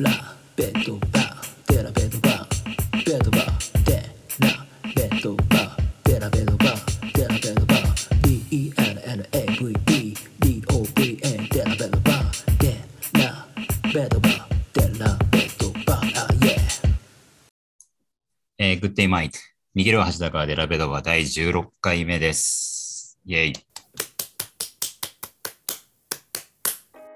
[0.00, 0.12] ラ
[0.54, 3.96] ベッドバーデラベッドバーベッドバーデ
[4.38, 7.98] ラベッドバーデラベッドバーデラベッドバー
[8.78, 12.78] DENNAVE DOVA デラベッドバーデ
[13.18, 13.48] ラ
[13.92, 14.38] ベッドバー
[14.72, 16.54] デラベッドバーあ yeah
[18.58, 19.40] えー、グッデイマイト。
[19.74, 23.18] 逃げるは橋だからデラベドバ第16回目です。
[23.26, 23.67] イェイ。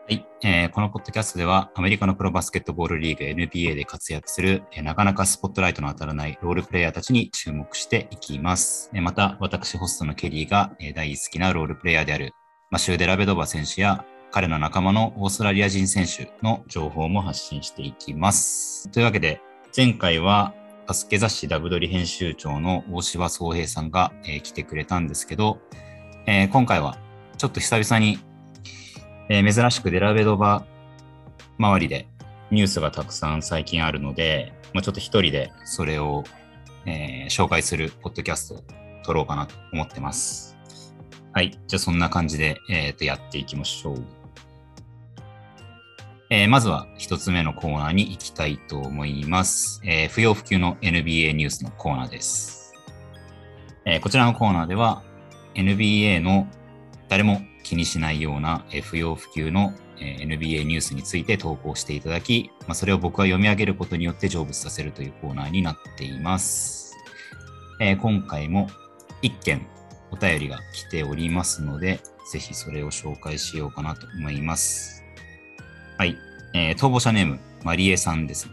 [0.04, 8.90] はい、えーこのポッドキャストではアメリカのプロバスケットボールリーグ NBA で活躍する、えーなかなかスポットライトの当たらないロールプレイヤーたちに注目していきます。
[8.92, 12.32] えーまた、私ホストのケリーが、えー大好きなロールプレイヤーである
[12.72, 18.90] マシュー・デラベドバ選手や彼の仲間のオーストラリア人選手の情報も発信していきます。
[18.90, 19.40] というわけで、
[19.76, 20.52] 前回は
[20.88, 25.60] バスケ雑誌ダブドリ編集長の大柴総平さんが、えー来てくれたんですけど、
[26.26, 26.98] えー今回は
[27.38, 28.18] ちょっと久々に、
[29.32, 30.66] えー珍しくデラベドバ
[31.56, 32.06] 周りで
[32.50, 36.22] ニュースがたくさん最近あるので、まあ、ちょっと一人でそれを、
[36.84, 38.62] えー紹介するポッドキャストを
[39.06, 40.54] 撮ろうかなと思ってます。
[41.32, 41.58] はい。
[41.66, 44.04] じゃあそんな感じで、えーとやっていきましょう。
[46.28, 49.80] えーまずは一つ目のコーナーに行きたいと思います。
[49.82, 52.74] えー不要不急の NBA ニュースのコーナーです。
[53.86, 55.02] えーこちらのコーナーでは
[55.54, 56.46] NBA の
[57.08, 66.96] 誰も気にしないような、不要不急の、NBA ニュースについて投稿していただき、まあ、それを僕が読み上げることによって成仏させるというコーナーになっています。
[67.80, 68.68] えー今回も
[69.22, 69.66] 1件
[70.10, 72.00] お便りが来ておりますので、
[72.30, 75.02] ぜひそれを紹介しようかなと思います。
[75.98, 76.16] はい。
[76.54, 78.52] えー逃亡者ネーム、マリエさんですね。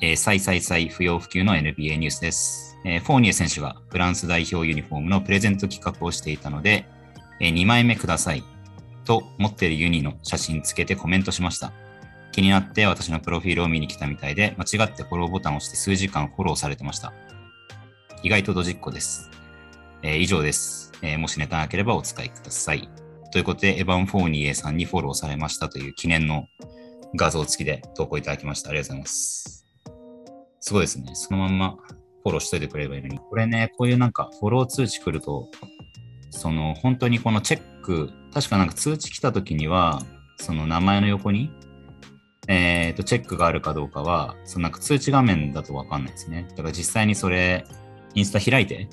[0.00, 2.76] えー、再々再不要不急の NBA ニュースです。
[2.84, 6.86] えーフォーニエ選手がフランス代表ユニフォームのプレゼント企画をしていたので、
[7.40, 8.44] え2枚目ください
[9.04, 11.72] と持っているユニの写真つけてコメントしました。
[12.32, 17.12] 気になって私のプロフィールを見に来たみたいで、間違ってフォローボタンを押して数時間フォローされてました。
[18.22, 19.30] 意外とドジっ子です。
[20.02, 22.88] えー以上です、えーもしネタなければお使いください。
[23.30, 26.46] ということで、エヴァン・フォーニエさんにフォローされましたという記念の
[27.16, 28.70] 画像付きで投稿いただきました。
[28.70, 29.66] ありがとうございます。
[30.60, 31.10] すごいですね。
[31.14, 31.76] そのまんま
[32.22, 33.18] フォローしといてくれればいいのに。
[33.18, 35.48] これね、こういうなんかフォロー通知来ると、
[36.34, 40.02] その本当にこのチェック、確かなんか通知来た時には、
[40.36, 41.50] その名前の横に、
[42.48, 46.46] えっ、と、チェックがあるかどうかは、そのなんか通知画面だとわかんないですね。
[46.50, 47.64] だから実際にそれ、
[48.14, 48.88] インスタ開いて、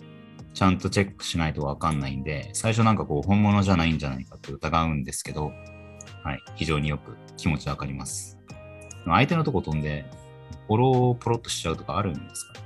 [0.54, 5.52] ちゃんとチェックしないとわかんないんで、最初なんかこう本物じゃないんじゃないかって疑うんですけど、
[6.24, 8.38] はい、非常によく気持ちわかります。
[9.06, 10.06] 相手のとこ飛んで、
[10.68, 12.60] フォローをポロッとしちゃうとかあるんですかね。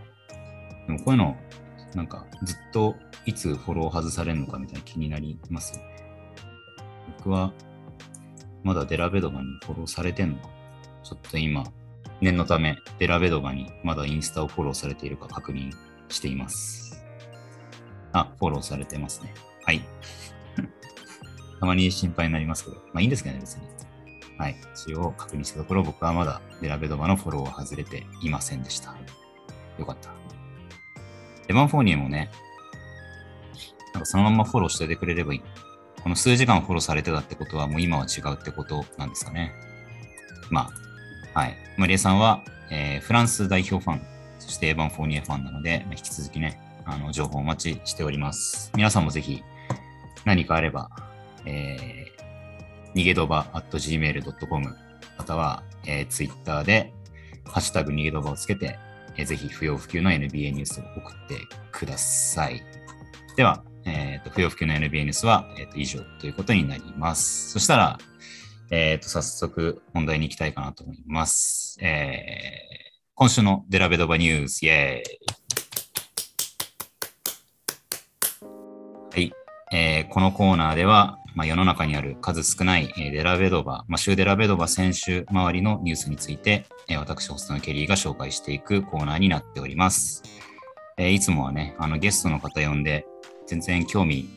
[0.87, 1.35] でもこういうの、
[1.95, 2.95] なんかずっと
[3.25, 5.95] いつフォロー外されるのかみたいな気になりますよね。
[7.17, 7.53] 僕は
[8.63, 10.49] まだデラベドバにフォローされてんのか
[11.03, 11.63] ちょっと今、
[12.19, 15.71] 念のためデラベドバにまだインスタをフォローされているか確認
[16.09, 17.05] しています。
[18.11, 19.33] あ、フォローされてますね。
[19.63, 19.81] はい。
[21.59, 23.67] たまに心配になりますけど、まあいいんですけどね、別に。
[24.37, 24.55] はい。
[24.73, 28.95] 一応確認したところ、僕はまだデラベドバのフォローは外れていませんでした。
[29.77, 30.24] よかった。
[31.47, 32.29] エヴァン・フォーニエもね、
[33.93, 35.41] なんかそのままフォローしててくれればいい。
[36.03, 39.53] この数時間フォローされてたってことは、もう今は違うってことなんですかね。
[40.49, 40.69] ま
[41.33, 41.55] あ、はい。
[41.77, 44.01] マリエさんは、えーフランス代表ファン、
[44.39, 48.71] そしてエヴァン・フォーニエファンなので、引き続きね、あの、情報をお待ちしております。
[48.75, 49.43] 皆さんもぜひ、
[50.25, 50.89] 何かあれば、
[51.45, 54.75] えー、逃げどば at gmail.com
[55.17, 56.93] または、えー、Twitter で、
[57.45, 58.77] ハッシュタグ逃げどばをつけて、
[59.17, 61.35] えーぜひ不要不急の NBA ニュースを送って
[61.71, 62.61] ください。
[63.35, 67.51] では、えーと不要不急の NBA ニュースは、えーと以上ということになります。
[67.51, 67.97] そしたら、
[68.71, 71.77] えーと早速本題に行きたいかなと思います。
[71.81, 72.85] えー
[73.17, 75.03] 今週のデラベドバニュース、イェーイ
[79.13, 79.31] はい、
[79.71, 90.23] えーこのコーナーでは、まあ、世の中にある数少ない、えデラベドバ、まあ、シューデラベドバ選手周りのニュースについて、え私、ホストのケリーが紹介していくコーナーになっております。
[90.97, 93.05] えいつもはね、あのゲストの方呼んで、
[93.47, 94.29] 全然興味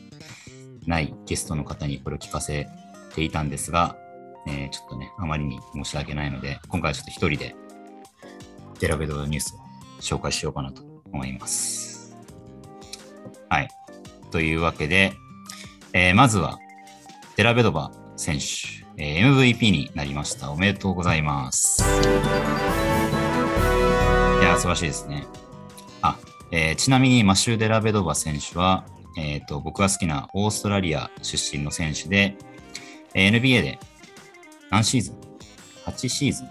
[0.85, 2.67] ないゲストの方にこれを聞かせ
[3.15, 3.95] ていたんですが、
[4.45, 7.55] えーちょっとね、あまりに申し訳ないので、今回はちょっと一人で
[8.79, 10.81] デラベドバニュースを紹介しようかなと
[11.13, 12.17] 思います。
[13.47, 13.69] はい。
[14.31, 15.13] というわけで、
[15.93, 16.59] えーまずは、
[17.39, 18.43] デラベドバ選手、
[18.97, 20.51] えー MVP になりました。
[20.51, 21.81] おめでとうございます。
[21.81, 21.85] い
[24.43, 25.25] や、素晴らしいですね。
[26.01, 26.17] あ、
[26.51, 28.83] えーちなみにマシュー・デラベドバ選手は、
[29.17, 32.35] えーと僕が好きなオーストラリア出身の選手で、
[33.13, 33.79] NBA で
[34.69, 35.15] 何シーズン
[35.85, 36.49] ?8 シーズン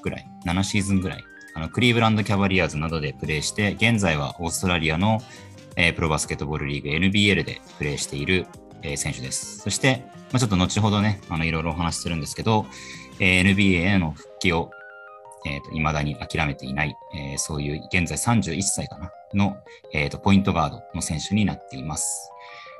[0.00, 1.24] ぐらい？7シーズンぐらい、
[1.54, 5.20] あのクリーブランドキャバリアーズなどでプレーして、現在はオーストラリアの、
[5.76, 8.46] えー、プロバスケットボールリーグ NBL でプレーしている、
[8.82, 9.58] え、選手です。
[9.58, 12.66] そして、まあ、ちょっと後ほどね、あのいろいろお話しするんですけど、
[13.20, 14.70] え、NBA への復帰を、
[15.46, 19.56] えーと、未だに諦めていない、えー、そういう現在31歳かなの、
[19.92, 22.30] えーと、ポイントガードの選手になっています。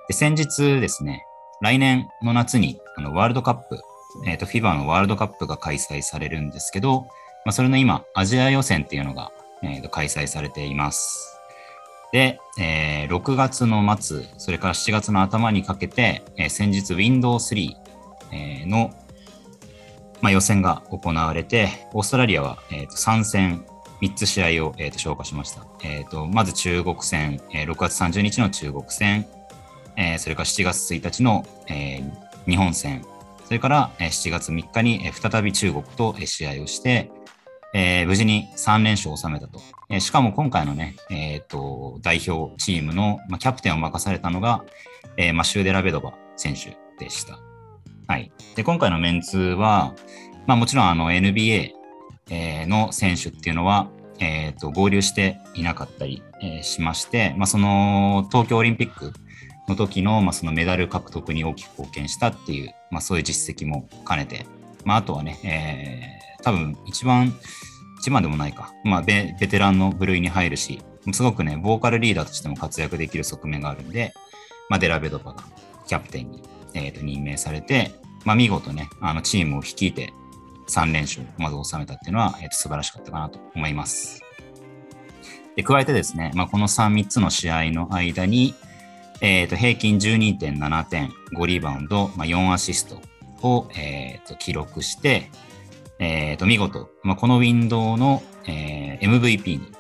[0.09, 1.25] で先日ですね、
[1.61, 3.81] 来年の夏にあのワールドカップ、
[4.27, 7.07] えーと、FIBA のワールドカップが開催されるんですけど、
[7.45, 9.31] まあ、それの今、アジア予選っていうのが、
[9.63, 11.36] えー、と開催されています。
[12.17, 17.75] で、えー、6月の末、それから7月の頭にかけて、えー、先日 Windows 3、
[18.33, 18.91] えー、の、
[20.23, 23.67] まあ、予選が行われて、オーストラリアは、えー、と3戦、
[24.01, 25.67] 3つ試合を、えー、と消化しました。
[25.85, 29.27] えー、とまず中国戦、えー、6月30日の中国戦、
[29.97, 33.05] えー、それから7月1日の、えー、日本戦、
[33.45, 37.11] それから、7月3日に、再び中国と、試合をして、
[37.79, 39.61] えー、無事に3連勝を収めたと。
[39.91, 44.65] えー、しかも今回のね、えーと、代表チームの、ま、キャプテンを任されたのが、
[45.19, 47.39] えー、マシューデラベドバ選手でした。
[48.09, 48.33] はい。
[48.55, 49.95] で、今回のメンツは、
[50.47, 51.73] まもちろんあの NBA
[52.67, 53.91] の選手っていうのは、
[54.21, 59.13] えーと、合流していなかったり、えー、しまして、ま、その東京オリンピック
[59.69, 64.47] の時の,、まそのメダル獲得に大きく貢献したっていう、ま、そういう実績も兼ねて、
[64.87, 67.35] まあ、あとはね、えー、多分一番、
[68.07, 70.81] 一番でもないか、まあベ、ベテランの部類に入るし、
[71.13, 74.15] すごくね、ボーカルリーダーとしても活躍できる側面があるんで、
[74.69, 75.43] まあ、デラベドパが
[75.89, 76.43] キャプテンに、
[76.75, 77.91] えー、と任命されて、
[78.25, 80.13] まあ、見事ね、あのチームを率いて
[80.69, 84.23] 3連勝まず収めたっていうのは、えー、と素晴らしかったかなと思います。
[85.57, 88.55] で加えてですね、まあ、この3、3つの試合の間に、
[89.21, 93.01] えー、と平均12.7点、5リバウンド、まあ、4アシスト
[93.43, 95.29] を、えー、と記録して、
[95.99, 99.73] えー、と見事、まあ、このウィンドウの、えー、MVP に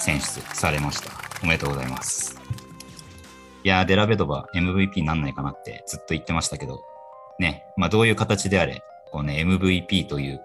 [0.00, 1.10] 選出されました。
[1.42, 2.38] おめでとうございます。
[3.64, 6.82] いやー、デラベドバ MVP になんないかなってずっと言ってましたけど、
[7.38, 10.40] ね、まあ、どういう形であれ、こうね、MVP という、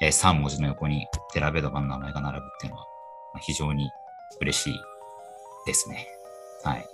[0.00, 2.86] えー、3文字の横にデラベドバの名前が並ぶっていうのは、
[3.34, 3.90] まあ非常に
[4.40, 4.80] 嬉しい
[5.66, 6.08] ですね。
[6.62, 6.86] はい。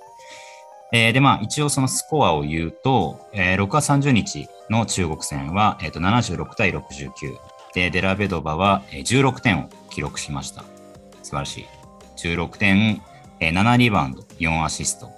[0.93, 7.37] えー、で、まあ、一応そのスコアを言うと、えー、6月30日の中国戦は、えー、と76対69。
[7.75, 10.65] で、デラベドバは16点を記録しました。
[11.23, 11.67] 素晴らしい。
[12.17, 13.03] 16点、
[13.41, 15.11] 7リバウンド、4アシスト。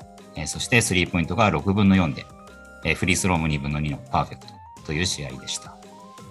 [0.47, 4.53] そしてスリーポイントが6分の4で、フリースローも2分の2のパーフェクト
[4.87, 5.77] という試合でした。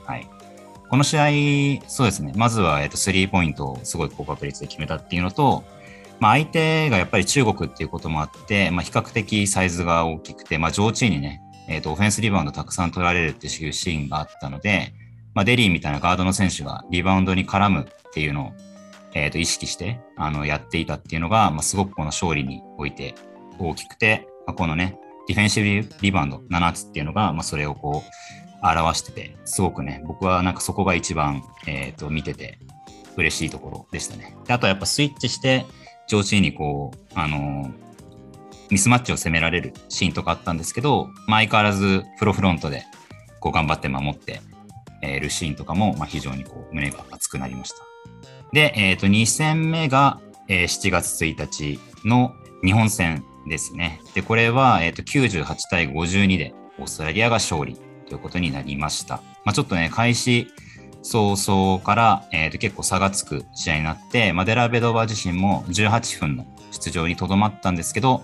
[0.06, 0.27] はい。
[0.89, 2.33] この試合、そうですね。
[2.35, 5.63] まずは、えっ、と、スリーポイントをすごい高確率で決めたっていうのと、
[6.19, 14.94] まあ、相手がやっぱり中国っていうこともあって、まあ、比較的サイズが大きくて、まあ、上地にね、えっ、と、オフェンスリバウンドたくさん取られるっていうシーンがあったので、
[15.33, 18.51] まあ、デリーみたいなガードの選手がリバウンドに絡むっていうのを、
[19.13, 23.16] えっ、と、意識して、あの、やっていたっていうのが、まあ、すごくこの勝利において
[23.60, 24.98] 大きくて、まあ、このね、
[25.28, 32.60] ディフェンシブリバウンド7つっていうのが、まあ、それをこう、表してて、すごくね、僕はなんかそこが一番、え、ー、と、見てて
[33.18, 34.36] 嬉しいところでしたね。
[34.45, 35.66] であとはやっぱスイッチして、
[36.07, 37.74] 上司にこう、あのー、
[38.69, 42.86] ミスマッチを攻められるシーンとかあったんですけど、まあ、相変わらずプロフロントで
[43.42, 44.42] こう頑張って守って
[45.01, 47.77] えるシーンとかも、まあ、非常にこう胸が熱くなりました。
[48.53, 54.01] で、え、ー、と、2戦目が、えー、7月1日の日本戦ですね。
[54.13, 57.77] で、これは、え、ー、と、98対52でオーストラリアが勝利
[58.08, 59.22] ということになりました。
[59.46, 60.48] まあ、ちょっとね、開始
[61.03, 68.24] 早々から、えー、と結構差がつく試合になって、まあ、デラベドバ自身も18分の出場にとどまったんですけど、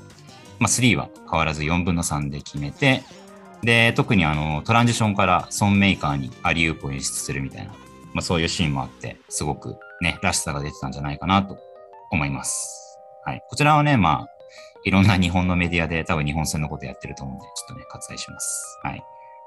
[0.60, 3.04] まあ、3は変わらず4分の3で決めて、
[3.64, 7.74] で、特にあのトランジションからソンメーカーにアリウープを演出するみたいな、
[8.14, 11.58] まあ、そういうシーンもあって、すごくね、らしさが出てたんじゃないかなと
[12.12, 13.00] 思います。
[13.26, 13.44] はい。
[13.50, 14.28] こちらはね、まあ、
[14.86, 18.80] いろんな日本のメディアで多分日本戦のことやってると思うんで、ちょっとね、割愛します。
[18.84, 19.04] はい。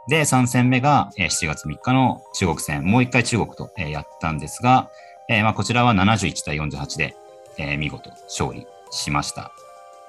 [0.08, 4.90] で、3戦目が7月3日の中国戦、もう一回中国とやったんですが、
[5.28, 7.16] えー、まあこちらは71対48で、
[7.58, 9.52] えー、見事勝利しました。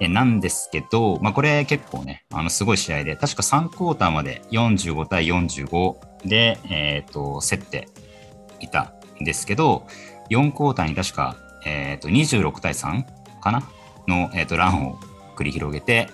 [0.08, 7.88] なんですけど、まあ、これ結構ね、あのすごい試合で、確か3クォーターまで45対45で、えーと、競って
[8.60, 9.86] いたんですけど、
[10.30, 13.04] 4クォーターに確か、えーと、26対3
[13.40, 13.62] かな？
[14.08, 14.98] の、えーと、ランを
[15.36, 16.08] 繰り広げて、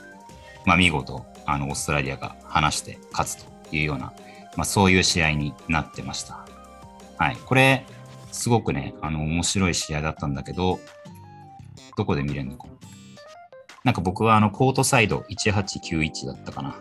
[0.66, 4.12] まあ、見事あのオーストラリアが離して勝つというような、
[4.56, 6.46] まあ、そういう試合になってました。
[7.16, 7.86] はい、これ
[8.30, 10.78] すごくねあの面白い試合だったんだけど
[11.96, 12.77] どこで見れるのかな？
[13.84, 16.76] なんか僕はあのコートサイド1891だったかな。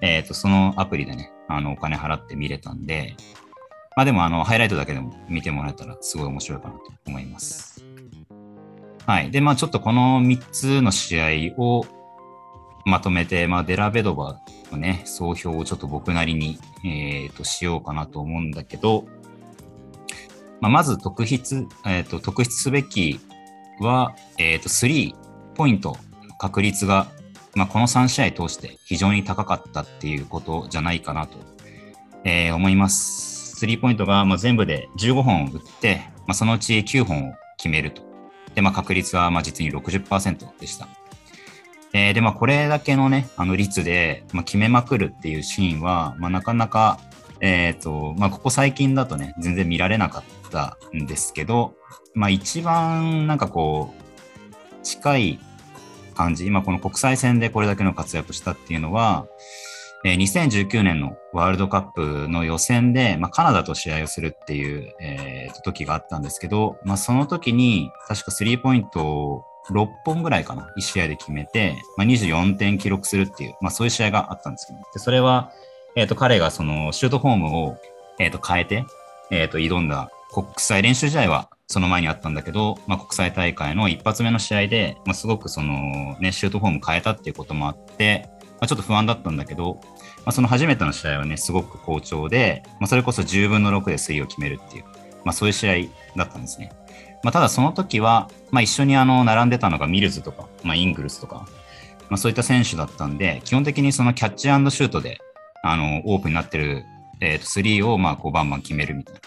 [0.00, 3.16] えっ、ー、と、そのアプリでね、あのお金払って見れたんで、
[3.96, 7.84] まあでも、あの、ハイライトだけでも見てもらえたらすごい面白いかなと思います。
[9.06, 9.30] はい。
[9.30, 11.84] で、まあちょっとこの3つの試合を
[12.84, 14.38] まとめて、まあデラベドバ
[14.70, 19.06] のね、総評をちょっと僕なりに、えー、としようかなと思うんだけど、
[20.60, 23.20] まあ、まず特筆、えー、と特筆すべき
[23.80, 25.14] は、えー、と3
[25.54, 25.96] ポイント
[26.38, 27.08] 確率が、
[27.54, 31.38] まあ、この3試合通して非常に高かったっていうことじゃないかなと、
[32.24, 33.56] えー思います。
[33.56, 38.02] スリーポイントがまあ全部で15本打って、まあ、そのうち9本を決めると。
[38.54, 40.88] で、まあ、確率はまあ実に60%でした。
[41.92, 47.00] えーで、まあ、これだけのね、あの率で、まあ、決めまくるっていうシーンは、まあ、なかなか、
[47.40, 51.74] えっ、と、まあ、ここ最近だとね、全然見られなかったんですけど、
[52.14, 55.38] まあ、一番なんかこう、近い
[56.18, 59.26] 感じ、今この国際戦でこれだけの活躍したっていうのは、
[60.04, 75.52] えー2019年のワールドカップの予選で、まあ、カナダと試合をするっていう、えー時があったんですけど、まあ、その時に確かスリーポイントを6本ぐらいかな、1試合で決めて、まあ、24点記録するっていう、まあ、そういう試合があったんですけど、でそれは、
[75.96, 77.76] えっ、と、彼がそのシュートフォームを、
[78.18, 78.84] えっ、と、変えて、
[79.30, 89.78] えっ、と、挑んだ国際練習試合はその前にあったんだけど、まあ、国際大会の一発目の試合で、まあ、すごくその、ね、シュートフォーム変えたっていうこともあって、まあ、ちょっと不安だったんだけど、
[90.24, 94.84] まあ、その初めての試合はね、すごく好調で、まあ、それこそ10分の6で3を決めるっていう、
[95.24, 95.74] まあ、そういう試合
[96.16, 96.72] だったんですね。
[97.22, 101.46] まあ、ただその時は、まあ、一緒にあの並んでたのがミルズとか、まあ、イングルスとか、
[102.08, 105.18] まあ、そういった選手だったんで、基本的にそのキャッチシュートで
[105.62, 106.84] あのオープンになってる、
[107.20, 109.20] えー、と3をまあこうバンバン決めるみたいな、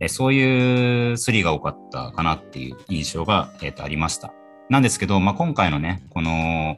[0.00, 4.32] えそういう3が多かったかなっていう印象が、えー、とありました。
[4.70, 6.76] なんですけど、まあ、今回のね、この、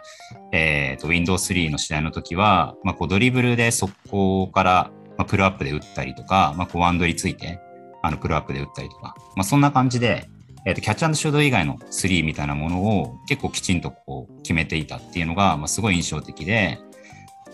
[0.50, 7.60] えー、と Windows 3の試合の時は、まあ、こうドリブルで速攻から、まあ、プルアップで打ったりとか、まあ、こうワンドリついて、
[8.02, 10.28] あのプルアップで打ったりとか、まあ、そんな感じで、
[10.64, 16.78] えー、とキャッチシュート以外の3みたいなものを結構きちんとこう決めていたっていうのが、まあ、すごい印象的で、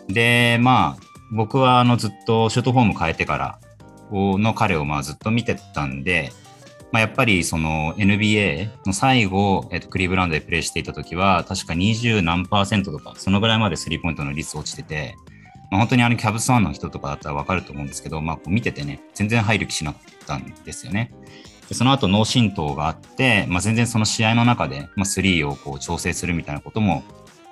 [0.09, 3.59] で、まあ、僕はあのずっとシュートフォーム変えてから
[4.13, 6.33] の彼をまあずっと見てたんで、
[6.91, 15.15] まあ、やっぱりその NBA の最後、えっと、クリーブランドでプレーしていた時は確か20何パーセントとかそのぐらいまでスリーポイントの率落ちてて、
[15.71, 21.13] まあ、本当にあのキャブスワンの人とかだったら分かると思うんですけど、まあ、こう見ててね全然入る気しなかったんですよね。
[21.69, 27.03] でその後脳震盪があって、まあ、全然その試合の中で、まあ、スリーをこう調整するみたいなことも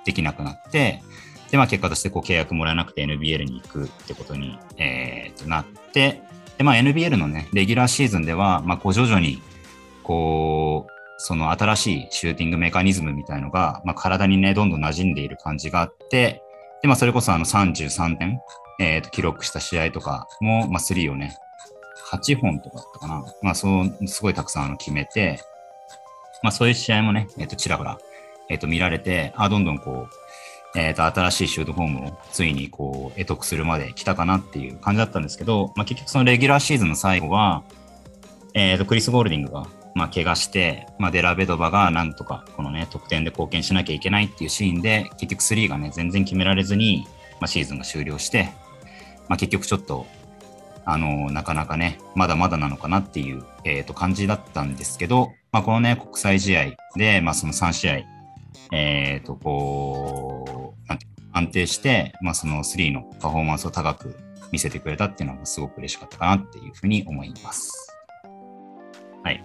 [0.05, 1.03] できなくなって
[1.51, 6.23] で、まあ、結果としてこう契約もらえなくて NBL に行くってことに、えーとなって
[6.57, 9.41] で、まあ、NBL のねレギュラーシーズンでは、まあ、こう徐々に
[10.03, 16.41] こうその新しいシューティングメカニズムみたいのが、まあ、体にねどんどん馴染んでいる感じがあって
[16.81, 18.39] で、まあ、それこそあの33点、
[18.79, 21.37] えーと記録した試合とかも、まあ、スリーをね
[22.11, 23.25] 8本とかだったかな。
[23.41, 25.41] まあ、そう、すごいたくさんあの決めて、
[26.41, 27.97] まあ、そういう試合もね、えっ、と、ちらほら、
[28.49, 30.09] えっ、と、見られて、あ、どんどんこう、
[30.75, 37.63] えっ、と、新しいシュートフォームをついにこう、得得するまで来たかなっていう感じだったんですけど、まあ、結局そのレギュラーシーズンの最後は、
[38.53, 47.07] えっ、と、クリス・ゴールディングが、まあ、怪我して、まあ、デラベドバがなんとか、このね、得点で貢献しなきゃいけないっていうシーンで、結局3がね、全然決められずに、
[47.39, 48.51] まあ、シーズンが終了して、
[49.27, 50.05] まあ、結局ちょっと、
[50.85, 58.01] あの、なかなかね、まだまだなのかなっていう、えー、と感じだったんですけど、まあ、このね、国際試合で、まあ、その3試合、
[58.71, 60.46] えっ、と、こう、
[61.37, 64.15] 安定して、まあ、その3のパフォーマンスを高く
[64.51, 67.95] 見せてくれたっていうのがすごく嬉しかったかなっていうふうに思います。
[69.23, 69.43] はい。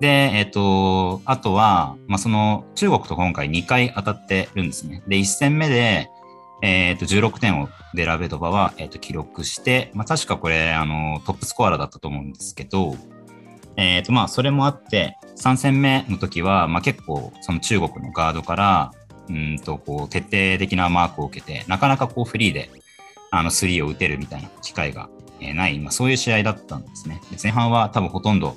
[0.00, 5.02] で、えっ、と、あとは、まあ、その中国と今回2回当たってるんですね。
[5.06, 6.10] で、1戦目で、
[6.62, 12.96] えっ、と、16点をデラベドバは、えー、と記録して、まあ、確かこれ、あの、トップスコアラだったと思うんですけど、
[13.76, 18.92] えっ、と、まあ、それもあって、3戦目の時は、まあ、結構、その中国のガードから、
[19.28, 22.70] うんと、こう、徹底的なマークを受けて、なかなかこう、フリーで、
[23.30, 25.08] あの、スリーを打てるみたいな機会が、
[25.40, 27.20] えない、まあ、そういう試合だったんですね。
[27.30, 28.56] で前半は多分ほとんど、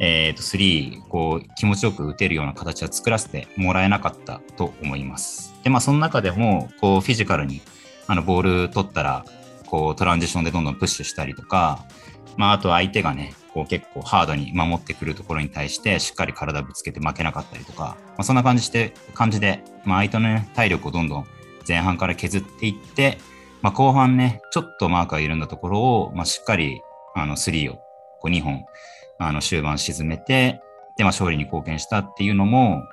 [0.00, 5.54] えっ、と、スリー、こう、気持ちよく打てるような形は作らせてもらえなかったと思います。
[5.64, 7.60] で、まあ、その中でも、こう、フィジカルに、
[8.06, 9.24] あの、ボール取ったら、
[9.66, 11.84] こう、トランジションでどんどんプッシュしたりとか、
[12.36, 21.26] まあ、あと相手がね、こう結構ハードに守ってくるところに対して、しっかり体ぶつけて負けなかったりとか、まあ、そんな感じで、感じで、まあ、相手の、ね、体力をどんどん
[21.66, 23.18] 前半から削っていって、
[23.60, 26.80] まあ、後半ね、ちょっとマークが緩んだところを、まあ、しっかり、
[27.16, 27.78] あの、スリーを、
[28.20, 28.64] こう2本、
[29.18, 30.62] あの、終盤沈めて、
[30.96, 32.84] で、まあ、勝利に貢献したっていうのも、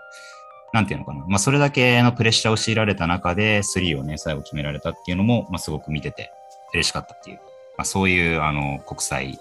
[0.73, 1.23] なんていうのかな。
[1.27, 6.31] まあ、それだけのプレッシャーを強いられた中で、スリーをね、最後決められたっていうのも、まあ、すごく見てて
[6.73, 7.37] 嬉しかったっていう、
[7.77, 9.39] まあ、そういう、あの、国際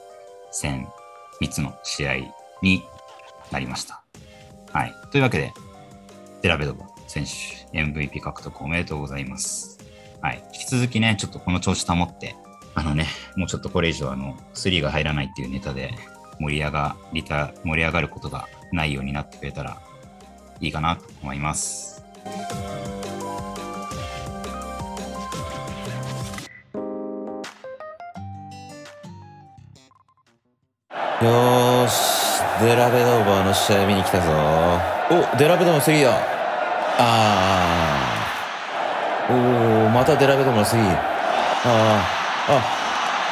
[0.51, 0.87] 戦
[1.41, 2.15] 3つの試合
[2.63, 2.85] に
[3.51, 4.03] なりました。
[4.73, 4.95] はい。
[5.11, 5.53] というわけで、
[6.43, 9.79] デラベドバ選手 MVP 獲得おめでとうございます。
[10.21, 10.43] はい。
[10.53, 12.35] 引き続きね、ちょっとこの調子保って、
[12.75, 15.93] あのね、もうちょっとこれ以上あの、3が入らないっていうネタで
[16.41, 19.81] 盛り上がりた、盛り上がることがないようになってくれたら
[20.61, 22.03] いいかなと思います。
[31.25, 34.31] よーし、デラベドーバーの試合見に来たぞ。
[35.11, 36.13] お、デラベドーの3や。
[36.99, 39.33] あー。
[39.33, 40.79] おー、またデラベドーの3。
[40.79, 42.61] あー、あ、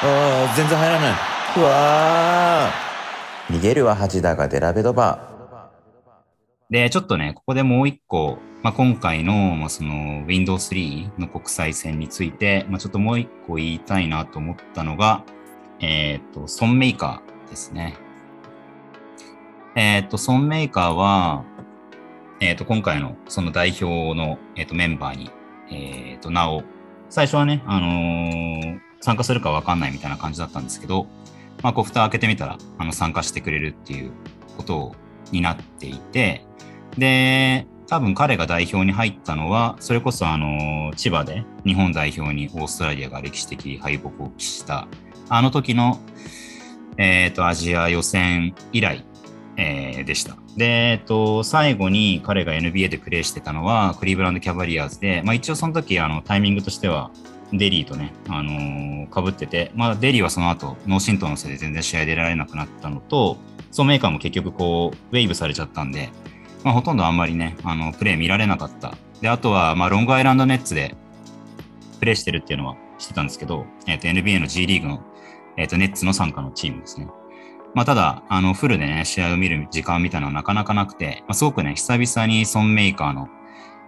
[0.04, 1.12] あー、全然入らない。
[1.58, 3.56] うわー。
[3.58, 15.24] 逃げるは恥だがデラベドバーで、ちょっとね、ここでもう一個、まあ、今回の、まあ、その Windows 3の国際線について、まあ、ちょっともう一個言いたいなと思ったのが、
[15.80, 17.94] えっ、と、ソンメーカーですね。
[19.76, 21.44] えっ、と、ソンメーカーは、
[22.40, 25.30] えっ、と、今回のその代表の、えー、とメンバーに、
[25.70, 26.62] えっ、と、なお、
[27.10, 31.06] 最初はね、あの参加するかわかんないみたいな感じだったんですけど、
[31.62, 34.12] まあ、こう、蓋開けてみたら、あの、参加してくれるっていう
[34.56, 34.94] こと
[35.30, 36.44] になっていて、
[36.96, 44.88] で、多分彼が代表に入ったのは、それこそあの、千葉で日本代表にオーストラリアが歴史的敗北を喫した、
[45.28, 46.00] あの時の、
[46.96, 49.04] えっ、と、アジア予選以来、
[49.56, 50.36] えーでした。
[50.56, 57.10] で、えっ、と、最後に彼が NBA でプレーしてたのは、クリーブランドキャバリアーズで、まあ一応その時、あの、タイミングとしては、
[57.52, 63.36] デリーとね、あのー被ってて、まあデリーはその後、脳震盪のせいで全然試合出られなくなったのと、
[63.70, 66.10] ソーメーカーも結局こう、ウェイブされちゃったんで、
[66.64, 68.94] まあ、ほとんどあんまりね、あの、プレー見られなかった。
[69.20, 70.94] で、あとは、まあ、ロングアイランドネッツで
[71.98, 75.02] プレーしてるっていうのは知ってたんですけど、えっ、と、NBA の G リーグの、
[75.56, 77.08] えっ、と、ネッツの参加のチームですね。
[77.74, 83.28] まあ、ただ、あの、フルでね、試合を見る時間みたいなのはなかなかなくて、まあ、すごくね、久々にソンメーカーの、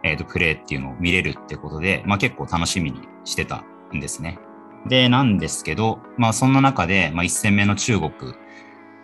[0.03, 4.38] えっ、と、プレーっていうのを見れるってことで、まあ、結構楽しみにしてたんですね。
[4.87, 8.12] で、なんですけど、まあ、そんな中で、まあ、1戦目の中国、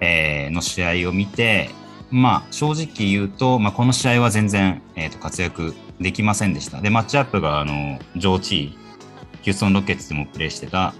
[0.01, 1.71] えーの試合を見て、
[2.11, 6.81] まあ、正直言うと、まあ、この試合は全然、えーと活躍できませんでした。
[6.81, 10.95] で、マッチアップが、あの、ジョーチー、ヒューストン・ロケッツでもプレーしてた、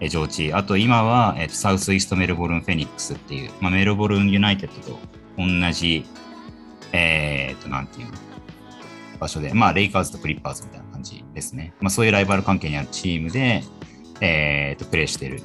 [0.00, 4.98] えージョーチー、あと今は、えーとサウスイースト・メルボルン・フェニックスっていう、まあ、メルボルン・ユナイテッドと
[5.36, 6.04] 同じ、
[6.92, 8.12] えっ、と、なんていうの、
[9.18, 11.74] 場所で、まあ、レイカーズとクリッパーズみたいな感じですね。
[11.80, 13.62] まあ、そういうライバル関係にあるチームで、
[14.20, 15.42] えーと、プレーしてる、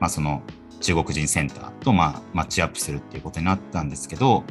[0.00, 0.42] まあ、その
[0.80, 4.44] 中国人センターと、まあ、マッチアップするっていうことになったんですけど、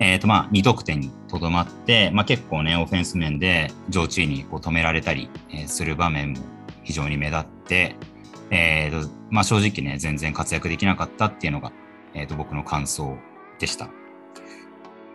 [0.00, 6.40] えーと、まあ、2得点にとどまって、まあ、結構ね、オフェンス面で上地にこう止められたり、えーする場面も
[6.88, 7.96] 非常に目立って、
[8.50, 11.70] えーと、まあ、正直ね、全然活躍できなかったっていうのが、
[12.14, 13.18] えーと、僕の感想
[13.58, 13.90] でした。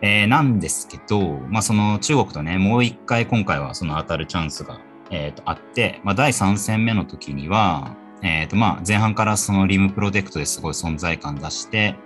[0.00, 4.78] えーなんですけど、まあ、その中国とね、もう一回今回はその当たるチャンスが、
[5.10, 11.96] えーとあって、まあ、第3戦目の時には、えーとまあ、前半からそのリムプロテクトですごい存在感出して、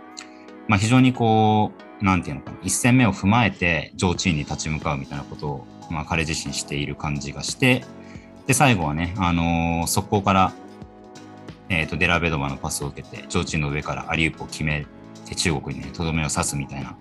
[0.66, 7.84] まあ、非常にこう、なんていうのかな、1戦目を踏まえて上チームに立ち向かうみたいなことを、まあ、彼自身している感じがして、
[8.48, 10.52] で、最後はね、あのー速攻から、
[11.68, 14.86] えーと、デラベドバのパスを受けて、上チーの上からアリウープを決め
[15.26, 16.96] て中国にね、とどめを刺すみたいな、ま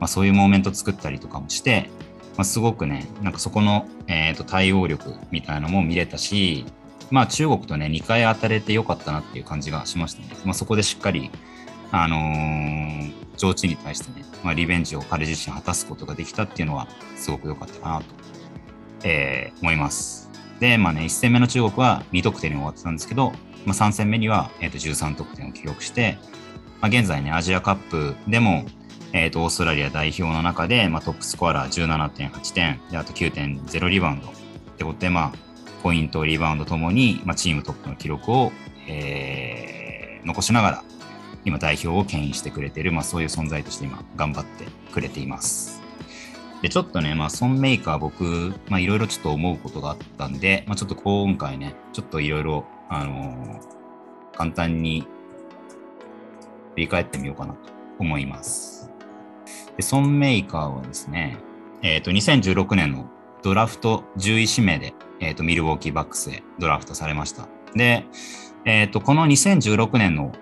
[0.00, 1.88] あ、そういうモーメント作ったりとかもして、
[2.36, 6.66] まあ、すごくね、なんかそこの、えー、と対応力みたいなのも見れたし、
[7.10, 10.28] まあ中国とね、2回当たれてよかったなっていう感じがしましたね。
[10.44, 11.30] まあそこでしっかり、
[11.90, 18.04] あのー上智に対してね、まあリベンジを彼自身果たすことができたっていうのはすごく良かったかなと、
[19.04, 20.19] えー思います。
[20.60, 23.32] で、まあね、1戦目の中国は2得点に終わってたんですけど、
[23.66, 26.18] まあ3戦目には、えー、と13得点を記録して、
[26.80, 28.64] まあ、現在ね、アジアカップでも、
[29.12, 34.30] えー、とオーストラリア代表の中で、まあ、トップスコアラー17.8点であと9.0リバウンドっ
[34.78, 35.32] てことで、まあ、
[35.82, 38.52] ポイントリバウンドともに、まあ、チームトップの記録を、
[38.86, 39.80] えー
[40.24, 40.84] 残しながら
[41.44, 45.79] 今代表を牽引してくれている、まあ、そういう存在として今頑張ってくれています。
[46.62, 53.80] でちょっとね、まあ、ソンメーカー僕、まあ、いろいろちょっと思うことがあったんで、まあ、ちょっと今回ね、ちょっといろいろ、あのー
[54.40, 55.02] 簡単に
[56.70, 57.60] 振り返ってみようかなと
[57.98, 58.90] 思います。
[59.76, 61.36] で、ソンメーカーはですね、
[61.82, 63.10] えっ、と、2016年の
[63.42, 67.48] ドラフト10位指名で、えっ、と、ミルウォーキーバックスへドラフトされました。
[67.74, 68.06] で、
[68.64, 70.32] えっ、と、この2016年の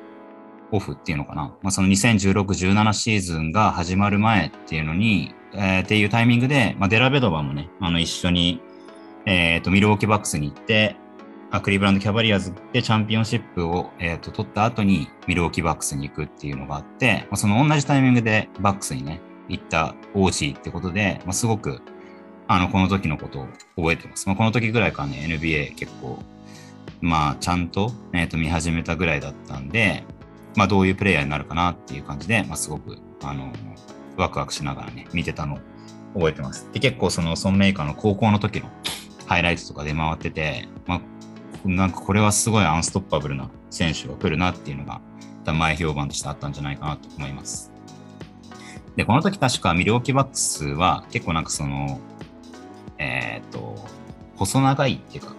[0.71, 8.61] オフっていうのかな、まあ、その2016-17シーズンが始まる前っていうのに、えーっていうタイミングで、まあ、デラベドバもね、あの一緒に、
[9.27, 10.97] えっ、と、ミルウォーキーバックスに行って、
[11.51, 21.81] あクリブランド・キャバリアーズでチャンピオンシップを、えー、と取った後にミルウォーキーバックスに行くっていうのがあって、まあ、その同じタイミングでバックスにね、行った OG ってことで、まあ、すごく
[22.49, 24.27] あのこの時のことを覚えてます。
[24.27, 26.23] まあ、この時ぐらいからね、NBA 結構、
[27.01, 30.05] まあ、ちゃんと,、えー、と見始めたぐらいだったんで、
[30.55, 33.53] まあ、どういうプレイヤーになるかなっていう感じで、まあ、すごくあの
[34.21, 35.59] ワクワクしながらね、見てたのを
[36.15, 36.69] 覚えてます。
[36.73, 38.69] で、結構そのソンメーカーの高校の時の
[39.27, 41.01] ハイライトとかで回ってて、まあ、
[41.65, 45.01] なんかこれはすごいアンストッパブルな選手が来るなっていうのが、
[45.53, 47.73] 前評判としてあったんじゃないかなと思います。
[48.97, 52.01] で、この時確かミルウォキバックスは結構なんかその、
[52.99, 53.77] えっ、と、
[54.37, 55.35] 細長いっていうか、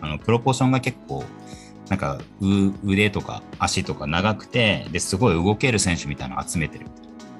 [0.00, 1.24] あの、プロポーションが結構、
[1.88, 2.20] なんか
[2.84, 6.86] 腕とか足とか長くて、ですごい動ける選手みたいなのを集めてる。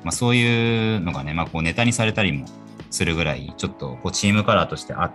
[0.04, 2.46] まあそういうのがね、まあこうネタにされたりも
[2.90, 5.12] するぐらい、ちょっとこうチームカラーとしてあっ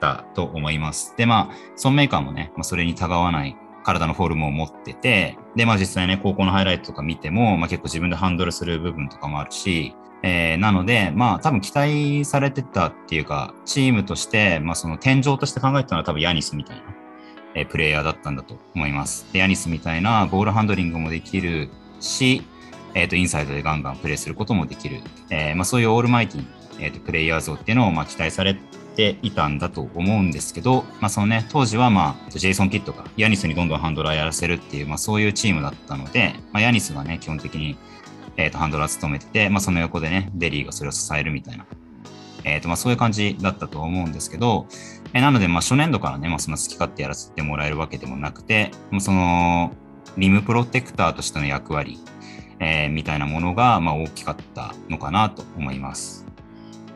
[0.00, 1.14] たと思います。
[1.16, 16.82] で、まあ、ソンメーカーもね、まあ、それにたがわない体のフォルムを持ってて、で、まあ実際ね、高校のハイライトとか見ても、まあ結構自分でハンドルする部分とかもあるし、えー、なので、まあ多分期待されてたっていうか、チームとして、まあその天井として考えてたのは多分ヤニスみたいな、
[17.54, 19.32] えー、プレイヤーだったんだと思います。
[19.32, 22.42] で、ヤニスみたいなボールハンドリングもできるし、
[22.96, 25.02] えっ、ー、と、インサイドでガンガンプレイすることもできる。
[25.30, 26.44] えー、まあそういうオールマイティ
[26.78, 28.54] えーと、プレイヤー像っていうのをま期待され
[28.96, 37.76] ていたんだと思うんですけど、まあ、そのね、当時はまあ、ジェイソン・キッドがヤニスにどんどんハンドラーやらせるっていう、まあ、そういうチームだったので、まあ、ヤニスがね、基本的に、
[38.36, 41.66] えー、とハンドラー務めてて、まあ、その横でね、デリーがそれを支えるみたいな、
[42.44, 44.66] えーとまあ、そういう感じだったと思うんですけど、
[45.12, 49.72] えー、なので、まあ、初年度からね、まあ、そんな好き勝手やらせてもらえるわけでもなくて、まあ、その、
[50.16, 51.98] リムプロテクターとしての役割、
[52.60, 56.26] えー、みたいなものが、まあ、大きかったのかなと思います。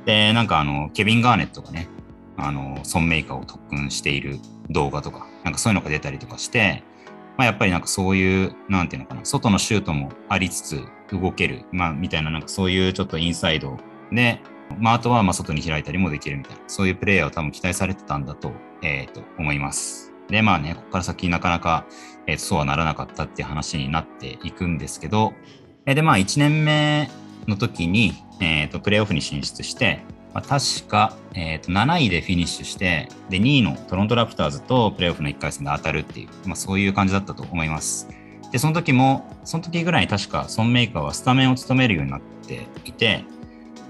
[0.04, 1.88] で、なんかあの、ケビン・ガーネットがね、
[2.36, 4.38] あの、ソンメーカーを特訓している
[4.70, 6.82] 動画とか、なんかそういうのが出たりとかして、
[7.36, 13.76] まあやっぱりなんかそういう、なんていうのかな、外のシュートもありつつ動ける、まあみたいななんかそういうちょっとインサイド
[14.12, 14.40] で、
[14.78, 20.12] まああとはまあ外に開いたりもできるみたいな、そういうプレイヤーを多分期待されてたんだと、えー、と思います。
[20.28, 21.86] で、まあね、ここから先なかなか、
[22.30, 25.32] えー、そうはならなかったっていう話になっていくんですけど、
[25.86, 27.10] えー、でまあ1年目
[27.46, 30.02] の時に、えーと、プレーオフに進出して、
[30.34, 38.08] まあ、確か、えーと、7位でフィニッシュしてで2位のトロントラプターズとプレーオフの1回戦で当たるっていう、まあ、そういう感じだったと思います。
[38.52, 43.24] で、その時も、その時ぐらいに確かソンメーカーはスタメンを務めるようになっていて、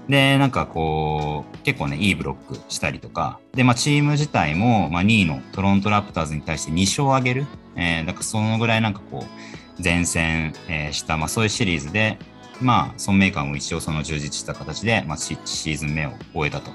[0.09, 12.17] で、なんかこう、結構ね、いいブロックしたりとか、で、まあ、チーム自体も、まあ、2位のトロントラプターズに対して2勝を挙げる、えー、だからそのぐらいなんかこう、前線、えー、した、まあ、そういうシリーズで、
[12.61, 16.71] まあ、ソンメーカーも一応その充実した形で、まあ、シーズン目を終えたと。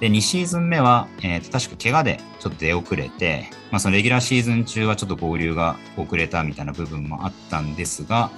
[0.00, 8.30] で、2シーズン目は、えー、と確か怪我でちょっと出遅れて、まあ、そのレギュラーシーズン中はちょっと合流が遅れたみたいな部分もあったんですが、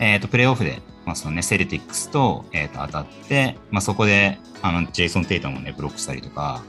[0.00, 6.62] えー、とプレーオフで、まあそのね、セルティックスと,、えー、と当たって、まあ、そこであのジェイソン・テイタもね、ブロックしたりとか、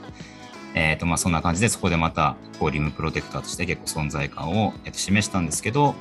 [0.76, 5.94] えーとまあ、そんな感じでそこでまたこうリムプロテクターとして結構存在感を、えー、と示したんですけど、ま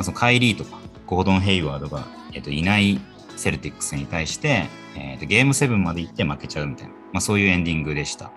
[0.00, 3.00] あ、そのカイリーとかゴードン・ヘイワードが、えー、といない
[3.36, 8.30] セルティックスに対して、えー、とゲーム7まで行って負けちゃうみたいな、まあ、そういうエンディングでした。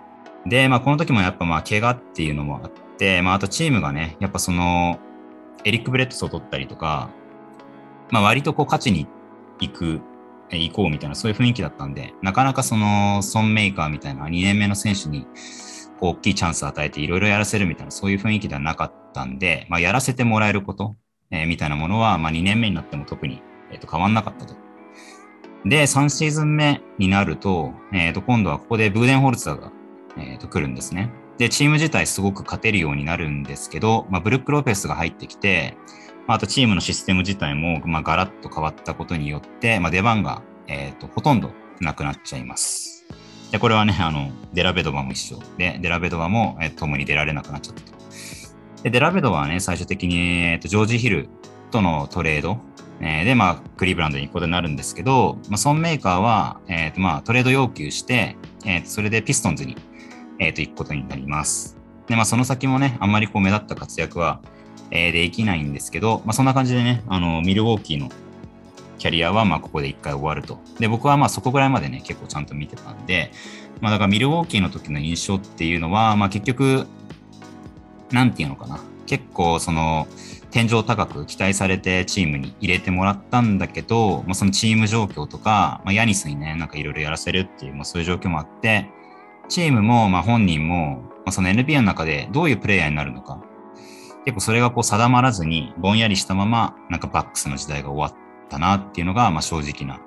[0.45, 4.99] で、まあ、この時もやっぱまあ怪我っていうのもあって、まあ、あとチームがね、やっぱその
[5.65, 7.10] エリック・ブレッドソーを取ったりとか、
[8.10, 10.02] まあ、割とこう勝ちに行く、
[10.50, 15.28] 行こうみたいなそういう雰囲気だったんで、なかなかそのソンメーカーみたいな2年目の選手に
[16.00, 20.96] 大きいチャンスを与えていろいろやらせるみたいなそういう雰囲気ではなかったんで、まあ、やらせてもらえること、
[21.32, 24.56] えー、みたいなものは、まあ、2年目になっても特に、えー、と変わんなかったと。
[25.66, 29.72] で、3シーズン目になると、えー、と今度はここでブーデンホルツァーが、
[30.18, 31.10] えー、と来るんですね。
[31.38, 35.78] で、チーム自体すごく勝てるようになるんですけど、まあ、ブルック・ロペスが入ってきて、
[36.27, 43.05] あとチームのシステム自体も、まあ、ガラッと変わったことによって、まあ、出番が、えー、とほとんどなくなっちゃいます。
[43.51, 48.83] で、これはね、あの、デラベドバも一緒で、デラベドバも、えー、共に出られなくなっちゃった。
[48.83, 51.29] で、デラベドバはね、最終的に、えー、とジョージ・ヒル
[51.71, 52.57] とのトレード、
[52.99, 59.75] えー、で、まあ、クリーブランドに行くことになるんですけど、まあ、ソンメーカーは、えーとまあ、トレード要求して、えー、とそれでピストンズに、
[60.39, 61.77] えー、と行くことになります。
[62.07, 64.41] で、まあ、その先もね、あんまりこう目立った活躍は、
[64.95, 68.10] えー、できないんですけど、まあ、そんな感じでね、あの、ミルウォーキーの
[68.99, 70.60] キャリアは、ま、ここで一回終わると。
[70.79, 73.32] で、僕はまあ、そこぐらいまでね、結構ちゃんと見てたんで、
[73.82, 76.86] まあ、だからミルウォーキーの時の印象っていうのは、まあ、結局、
[78.12, 78.79] なんていうのかな。
[79.08, 80.08] 結構、その、
[80.51, 88.88] 天井高く期待されてチームに入れてもらったんだけど、まあ、そのチーム状況とか、まあ、ヤニスにね、なんかいろいろやらせるっていう、まあ、そういう状況もあって、
[89.49, 93.41] チームも、まあ、本人も、まあ、その NBA の中でどういうプレイヤーになるのか、
[94.25, 100.01] 結構それがこう定まらずに、ぼんやりしたまま、なんかバックスの時代が終わったなっていうのが、まあ、正直な、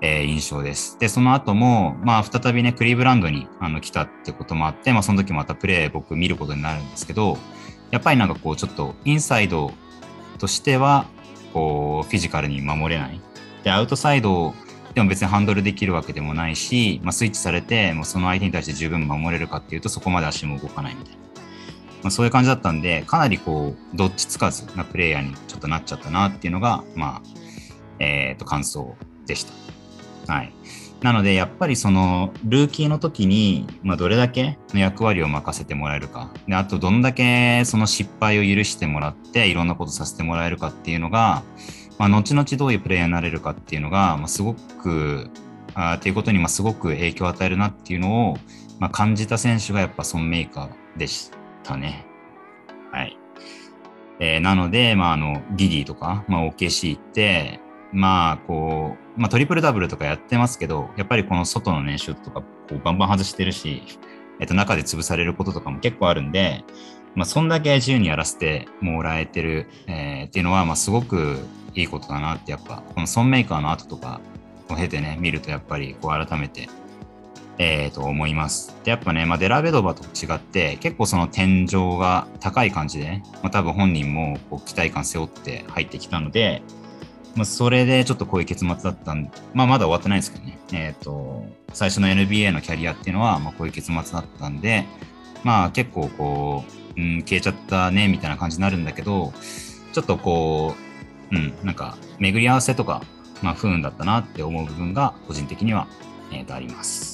[0.00, 0.98] えー印象です。
[0.98, 7.38] で、その後も、まあ、再びね、クリーブランドにあの来たってこともあって、まあ、その時またプレー僕見ることになるんですけど、
[7.90, 9.72] やっぱりなんかこう、ちょっとインサイド
[10.38, 11.06] としては、
[11.54, 13.20] こう、フィジカルに守れない。
[13.64, 14.54] で、アウトサイド
[14.94, 21.27] でも別にハンドルできるわけでもないし、まあ、スイッチされて、もうその相手に対して十分守れるかっていうと、そこまで足も動かないみたいな。
[22.02, 27.22] まあ、そういう感じだったんで、かなりこう、どっちつかずなプレイヤーにちょっとなっちゃったなっていうのが、まあ、
[27.98, 29.44] えっ、と、感想でし
[30.26, 30.32] た。
[30.32, 30.52] はい。
[31.00, 36.32] なので、やっぱりその、ルーキーの時に、まあ、どれだけの役割を任せてもらえるか。
[36.48, 41.42] で、あと、どんだけその失敗を許してもらって、いろんなことさせてもらえるかっていうのが、
[41.98, 45.30] まあ、後々どういうプレイヤーになれるかっていうのが、まあ、すごく、
[45.74, 48.38] あっていうことに、まあ、すごく影響を与えるなっていうのを、
[48.80, 51.30] まあ、感じた選手がやっぱソンメーカーでし
[51.68, 52.06] たね。
[52.90, 53.18] はい。
[54.20, 57.60] えーなので、まあ、あの、ディディとか、まあ、OKC 行って、
[57.92, 63.82] まあ、こう、まあ、トリプルダブルとかやってますけど、やっぱりこの外のね、シュートとか、こう、バンバン外してるし、
[64.40, 66.64] えっと、中で潰されることとかも結構あるんで、
[67.14, 71.38] まあ、そんだけ自由にやらせてもらえてる、えーっていうのは、まあ、すごく
[71.74, 74.20] いいことだなって、やっぱ、このソンメーカーの後とか
[74.68, 76.68] を経てね、見ると、やっぱり、こう、改めて、
[77.58, 78.76] えー、と思います。
[78.84, 86.62] で、やっぱね、まあ、デラベドバと違って、結構その天井が高い感じで、まあ、多分本人もこう期待感背負って入ってきたので、
[87.34, 90.58] まあ、それでちょっとこういう結末だったんまあ、まだ終わってないですけどね。
[90.72, 94.86] えっ、と、最初の NBA のキャリアっていうのは、ま、こういう結末だったんで、
[95.42, 96.64] まあ、結構こ
[96.96, 99.32] う、うん、消えちゃったね、みたいな感じになるんだけど、
[99.92, 100.74] ちょっとこ
[101.32, 103.02] う、うん、なんか、巡り合わせとか、
[103.42, 105.86] まあ、不運だったなって思う部分が、個人的には、
[106.32, 107.07] えーとあります。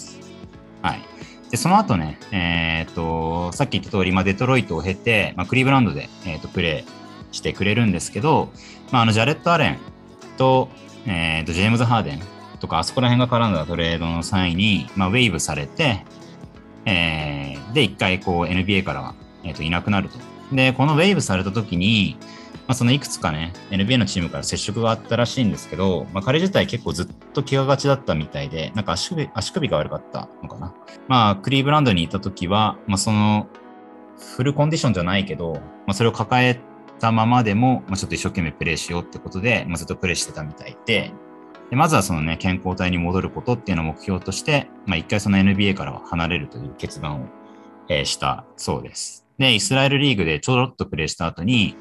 [0.85, 1.03] はい。
[1.51, 8.53] で、その後ね、えっ、と、さっき言った通り、まあ、デトロイトを経て、まあ、クリーブランドで、えー、とプレーしてくれるんですけど、
[8.93, 9.79] まあ、あの、ジャレット・アレン
[10.37, 10.69] と、
[11.07, 12.21] えーと、ジェームズ・ハーデン
[12.61, 16.05] とか、あそこら辺が絡んだトレードの際に、まあ、ウェイブされて、
[16.85, 20.19] えーで、一回、こう、NBA からは、えーといなくなると。
[20.55, 22.19] で、このウェイブされた時に、
[22.67, 30.75] まあ、そのいくつかね、NBA のチームから接触があったらしいんですけど、まあ、彼自体結構ずっと怪我がちだったみたいで、なんか足首足首が悪かったのかな。
[31.07, 33.49] まあ、クリーブランドにいた時は、まあ、その、
[34.37, 36.59] フルコンディションじゃないけど、まあ、それを抱え
[37.01, 41.13] たままでも、まあ、ちょっと一生懸命プレーしようってことで、まあ、ずっとプレーしてたみたいで、
[41.69, 47.27] でまずはそのね、健康体に戻ることっていうのを目標として、まあ、一回その NBA からは離れるという決断を、
[47.89, 49.27] えーしたそうです。
[49.39, 51.77] で、イスラエルリーグでちょろっとプレーした後に、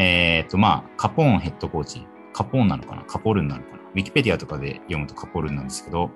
[0.00, 3.02] えっ、と、まあ、カポーンヘッドコーチ、カポーンなのかな？
[3.02, 3.78] カポルンなのかな？
[3.78, 6.12] ウィキペディアとかで読むとカポルンなんですけど、ま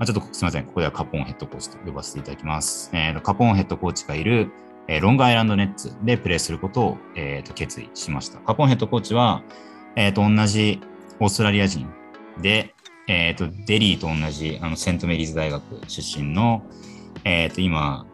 [0.00, 2.90] あ、ちょっとすみません、ここではカポーンヘッドコーチと呼ばせていただきます。
[2.92, 4.50] えーとカポーンヘッドコーチがいる、
[4.86, 8.38] えーロングアイランドネッツでプレーすることを、えーと決意しました。
[8.40, 9.42] カポーンヘッドコーチは、
[9.96, 10.80] えーと同じ
[11.18, 11.88] オーストラリア人
[12.42, 12.74] で、
[13.08, 16.66] えーとデリーと同じあのセントメリーズ大学出身の、
[17.24, 18.04] えーと今、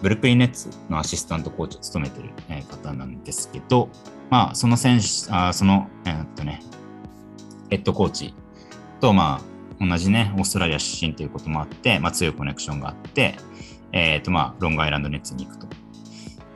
[0.00, 2.30] ブルックリンネッツのアシスタントコーチを務めている
[2.68, 3.88] 方なんですけど、
[4.34, 6.60] まあ、その選手、あその、えーっとね、
[7.70, 8.34] ヘッドコーチ
[9.00, 9.40] と、ま
[9.80, 13.36] あ、同じね、オーストラリア出身ということもあって、まあ、強いコネクションがあって、
[13.92, 15.68] えーっと、まあ、ロングアイランドネッツに行くと。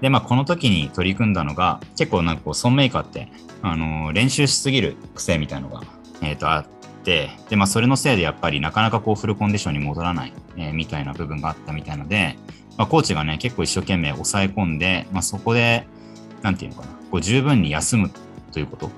[0.01, 3.31] で、まあ、この時に取り組んだのが、結構なんかこう、ソンメーカーって、
[3.63, 5.83] あのー練習しすぎる癖みたいのが、
[6.21, 6.67] えっと、あっ
[7.05, 12.37] て、で、まあ、それのせいでやっぱりなかなかこう、フルコンディションに戻らない、えみたいな部分があったみたいので、
[12.77, 15.87] まあ、コーチがね、結構一生懸命抑え込んで、まあ、そこで、
[16.43, 18.11] なんていうのかな、こう十分に休む
[18.53, 18.91] ということ。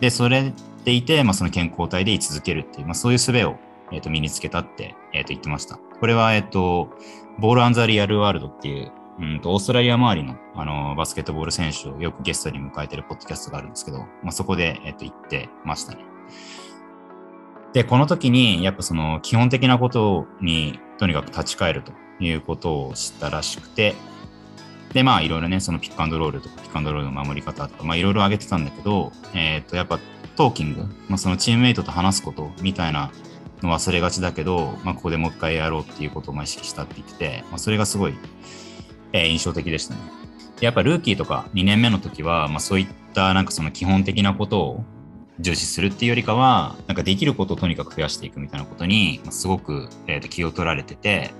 [0.00, 0.52] で、それ
[0.84, 3.56] でいて、まあ、その健康体で居続けるっていう、まあ、そういう術を、
[3.92, 5.78] えー、と身につけたって、えー、と言ってました。
[6.00, 6.90] これは、えっ、と、
[7.38, 15.98] ボール・アン・ザ・リアル・ワールドっていう、うんとオーストラリア周りのあのバスケットボール選手をよくゲストに迎えてるポッドキャストがあるんですけど、まあ、そこで、えっと言ってましたね。
[17.72, 23.94] で、この時に、やっぱその基本的なことにとにかく立ち返るということを知ったらしくて、
[24.92, 30.00] で、まあいろいろね、そのピックアンドロールとかピックアンドロールの守り方とか、まあいろいろ挙げてたんだけど、えっ、と、やっぱ
[30.36, 33.10] トーキング、まあそのチームメイトと話すことみたいな
[33.62, 38.14] の忘れがちだけど、まあここでもう一回やろうっていうことをまあ意識したって言ってて、まあそれがすごい、
[39.12, 40.00] えー印象的でしたね。
[40.60, 44.84] やっぱルーキーとか2年目の時は、まあそういったなんかその基本的なことを
[45.38, 51.30] 重視するっていうよりかは、なんかできることをとにかく増やしていくみたいなことに、まあすごく、えーと気を取られてて、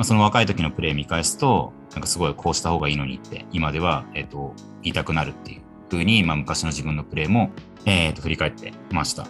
[0.00, 5.60] まあ、その若い時のプレー見返すと、なんかすごいこうした方がいいのにって、今では、えっ、と、言いたくなるっていう
[5.90, 7.50] 風に、まあ昔の自分のプレーも、
[7.84, 9.26] えっ、と、振り返ってました。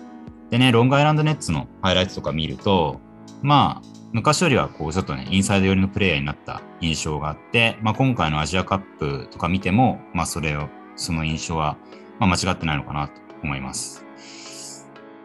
[0.48, 3.00] でね、ロングアイランドネッツのハイライトとか見ると、
[3.42, 11.78] まあ、昔よりはこうちょっとね、インサイド寄りのプレイヤーになった印象があって、まあ、今回のアジアカップとか見ても、まあ、それを、その印象は、
[12.20, 14.06] まあ、間違ってないのかなと思います。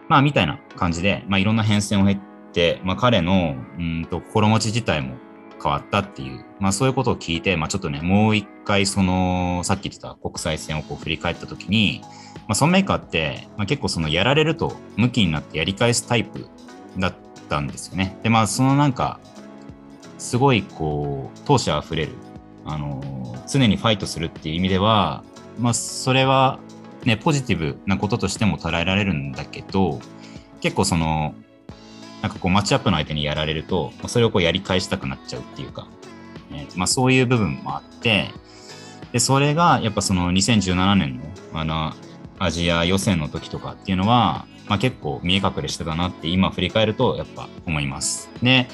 [0.08, 2.20] まあ、みたいな感じで、まあ、いろんな変遷を経っ
[2.52, 5.24] て、まあ、彼の、うんと、心持ち自体も
[5.62, 12.02] 変わったっていう、まあ、そういうことを聞いて、まあ、ちょっとね、もう一回、その、さっき言ってた国際戦をこう振り返ったときに、
[12.48, 16.48] まあ、ソンメーカーって、まあ、結構そのやられると向きになってやり返すタイプ
[16.98, 17.16] だっ
[17.50, 18.18] たんですよね。
[18.24, 19.20] で、まあ、そのなんか、
[20.18, 22.14] すごいこう、闘志あふれる、
[22.66, 25.24] あの常にファイトするっていう意味では、
[25.60, 26.60] まあ、それは、
[27.04, 30.00] ね、ポジティブなこととしても捉えられるんだけど、
[30.62, 31.36] 結構その、
[32.26, 35.88] なんかこう、マッチアップの相手にやられると、それをこうやり返したくなっちゃうっていうか、
[36.52, 38.32] えーまあ、そういう部分もあって、
[39.12, 41.20] で、それがやっぱその2017年
[41.54, 41.94] の、あの、
[42.40, 48.28] アジア予選の時とかっていうのは、まあ、結構見え隠れしてたなって今振り返るとやっぱ思います。
[48.42, 48.68] で、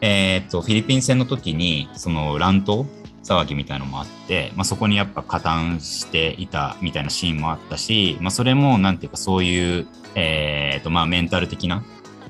[0.00, 2.86] えーっと、フィリピン戦の時に、その乱闘
[3.24, 11.82] 騒ぎみたいのもあって、まあ、そこにやっぱ加担していたみたいなシーンもあったし、まあ、それもなんていうかそういう、えーっと、まあ、メンタル的な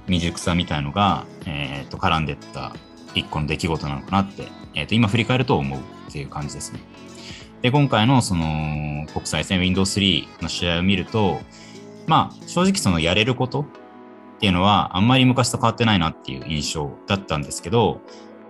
[0.07, 2.75] 未熟さみたいのが、えーっと、絡んでった
[3.15, 6.81] 一個の出来事なのかなって、えーっと、今振り返ると思うっていう感じですね。
[7.63, 11.41] で、今回のその国際戦 Windows 3の試合を見ると、
[12.07, 13.67] まあ正直そのやれることっ
[14.39, 18.03] ていうのはあんまり昔と変わってないなっていう印象だったんですけど、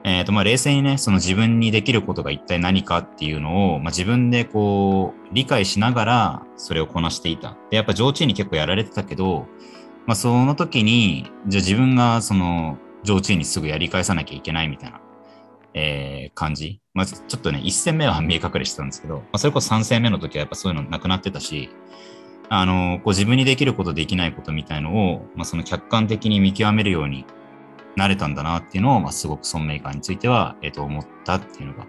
[0.03, 7.57] えっ、とまあ冷静にね、その自分にできることが一体何かっていうのを、まあ、自分でこう理解しながらそれをこなしていた。
[7.71, 9.47] で、やっぱ上智に結構やられてたけど、
[10.07, 15.01] まあその時に、じゃあ自分がその上智にすぐやり返さなきゃいけないみたいな
[15.75, 16.81] えー感じ。
[16.95, 21.69] まあ、ちょっとね、1戦目は見え隠れしてたんですけど、まあ、それこそ3戦目の時はやっぱそういうのなくなってたし、
[22.49, 27.27] あの、こう自分にできること、できないことみたいのを、まあ、その客観的に見極めるように
[27.97, 31.87] なれたんだなっていうのを、まあ、すごくソンメーカーについては、えっ、と、思ったっていうのが、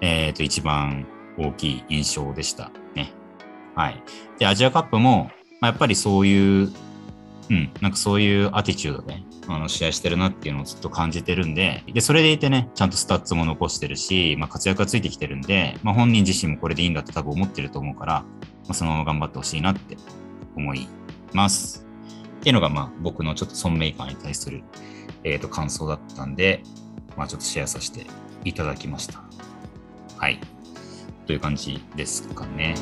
[0.00, 1.06] えっ、と、一番
[1.38, 3.12] 大きい印象でしたね。
[3.76, 4.02] はい。
[4.38, 6.72] で、アジアカップも、まあ、やっぱりそういう、
[7.48, 18.26] うん、なんかそういうアティチュードで、あの、試合してるなっていうのをずっと感じてるんで、で、それでいてね、ちゃんとスタッツも残してるし、まあ、活躍がついてきてるんで、まあ、本人自身もこれでいいんだって多分思ってると思うから、ま
[18.70, 19.96] あ、そのまま頑張ってほしいなって
[20.56, 20.88] 思い
[21.32, 21.86] ます。
[22.40, 24.64] っていうのが、まあ、僕のちょっとソンメーカーに対する、
[25.22, 26.62] えっ、と、感想だったんで、
[27.16, 28.06] まあ、ちょっとシェアさせて
[28.44, 29.22] いただきました。
[30.16, 30.40] はい。
[31.26, 32.74] という感じですかね。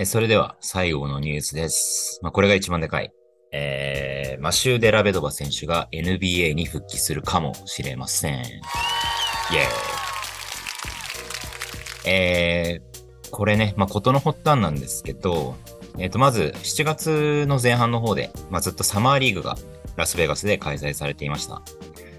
[0.00, 2.20] えそれでは最後のニュースです。
[2.22, 3.12] まあ、これが一番でかい。
[3.50, 8.34] えー、マシュー・デラベドバ選手が NBA に復帰するかもしれません。
[8.34, 8.48] イェー
[12.06, 12.08] イ。
[12.08, 15.56] えー、これね、まあ、ことの発端なんですけど、
[15.98, 19.56] えっ、と、まず7月の前半の方で、まあ、ずっとサマーリーグが
[19.96, 21.60] ラスベガスで開催されていました。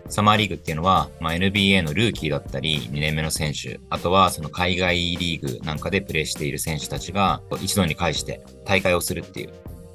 [0.10, 9.54] サマーリーグっていうのは、まあ、NBA のルーキーだったり、2年目の選手、あとはその海外リーグなんかでプレーしている選手たちが一度に返して大会をするっていう、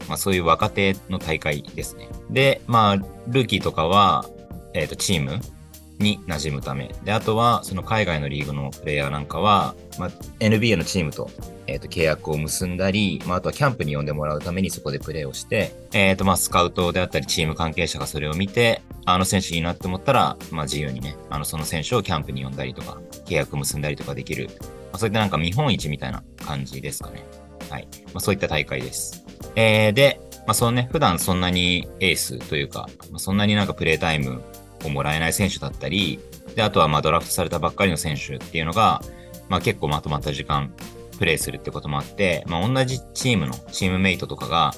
[0.08, 2.08] まあ、そういう若手の大会ですね。
[2.30, 4.24] で、まあ、ルーキーとかは、
[4.72, 5.40] えっ、と、チーム
[5.98, 6.92] に馴染むため。
[7.04, 11.30] で、あとは、その海外のリーグのプレイヤーなんかは、まあ、NBA のチームと、
[11.66, 27.24] えっ、と、契約を結んだり、まあ、あとはキャンプに呼んでもらうためにそこでプレーをして、えっ、と、まあ、スカウトであったり、チーム関係者がそれを見て、あの選手いいなって思ったら、まあ、自由にね、あの、その選手をキャンプに呼んだりとか、契約結んだりとかできる、まあ、そういったなんか見本市みたいな感じですかね。
[27.70, 27.88] はい。
[28.06, 29.24] まあ、そういった大会です。
[29.56, 34.42] えー、で、まあ、そのね、普段そんなにエースというか、まあ、そんなになんかプレータイム
[34.84, 36.20] をもらえない選手だったり、
[36.54, 39.02] で、あとはまあドラフトされたばっかりの選手っていうのが、
[39.48, 40.72] まあ結構まとまった時間
[41.18, 44.74] プレイするってこともあって、まあ同じチームのチームメイトとかが、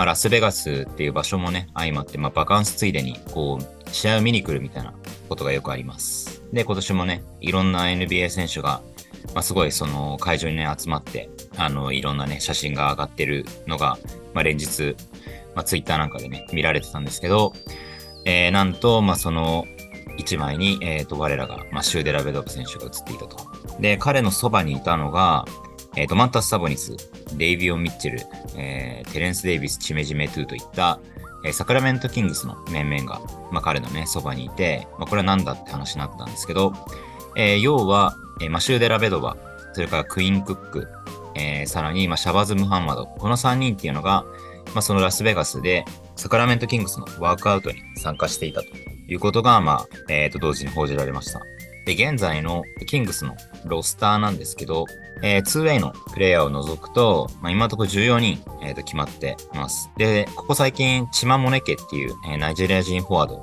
[0.00, 4.94] まあラスベガスっていう場所もね、相まって、まあバカンスついでに、こう、試合を見に来るみたいな
[5.28, 6.42] ことがよくあります。
[6.54, 8.80] で、今年もね、いろんな NBA 選手が、
[9.34, 13.98] まあすごいその会場にね、集まって、あの、いろんなね、写真が上がってるのが、
[14.32, 14.96] まあ連日、
[15.54, 17.52] まあツイッターなんかでね、見られてたんですけど、
[18.24, 19.66] えー、なんと、まあその、
[20.16, 23.36] 一枚に、えっ、と、我らが、まあ、シューデラベドブ選手が映っていたと。
[23.80, 25.44] で、彼のそばにいたのが、
[25.96, 26.96] えっ、と、マンタス・サボニス、
[27.36, 28.20] デイビオン・ミッチェル、
[28.56, 31.00] えーテレンス・デイビス、チメジメ・トゥーといった、
[31.44, 33.20] えーサクラメント・キングスの面々が、
[33.50, 36.72] まあ、彼のね、そばにいて、まあ、これは何だって話になったんですけど、
[37.36, 39.36] えー要は、えーマシューデラベドバ、
[39.72, 40.88] それからクイーン・クック、
[41.34, 44.24] えーさらに、まあ、シャバズ・ムハンマド、この3人っていうのが、
[44.74, 45.84] まあ、そのラスベガスで、
[46.16, 48.68] サクラメント・キングスのワークアウトに参加していたと
[49.08, 51.40] いうことが、まあ、えっ、と、同時に報じられました。
[51.86, 54.86] で、現在のキングスのロスターなんですけど、
[55.22, 59.90] えー、2way のプレイヤーを除くと、まあ、今のところ14人、えー、と決まってます。
[59.96, 63.42] で、ここ最近、チマモネケっていう、えー、ナイジェリア人フォワード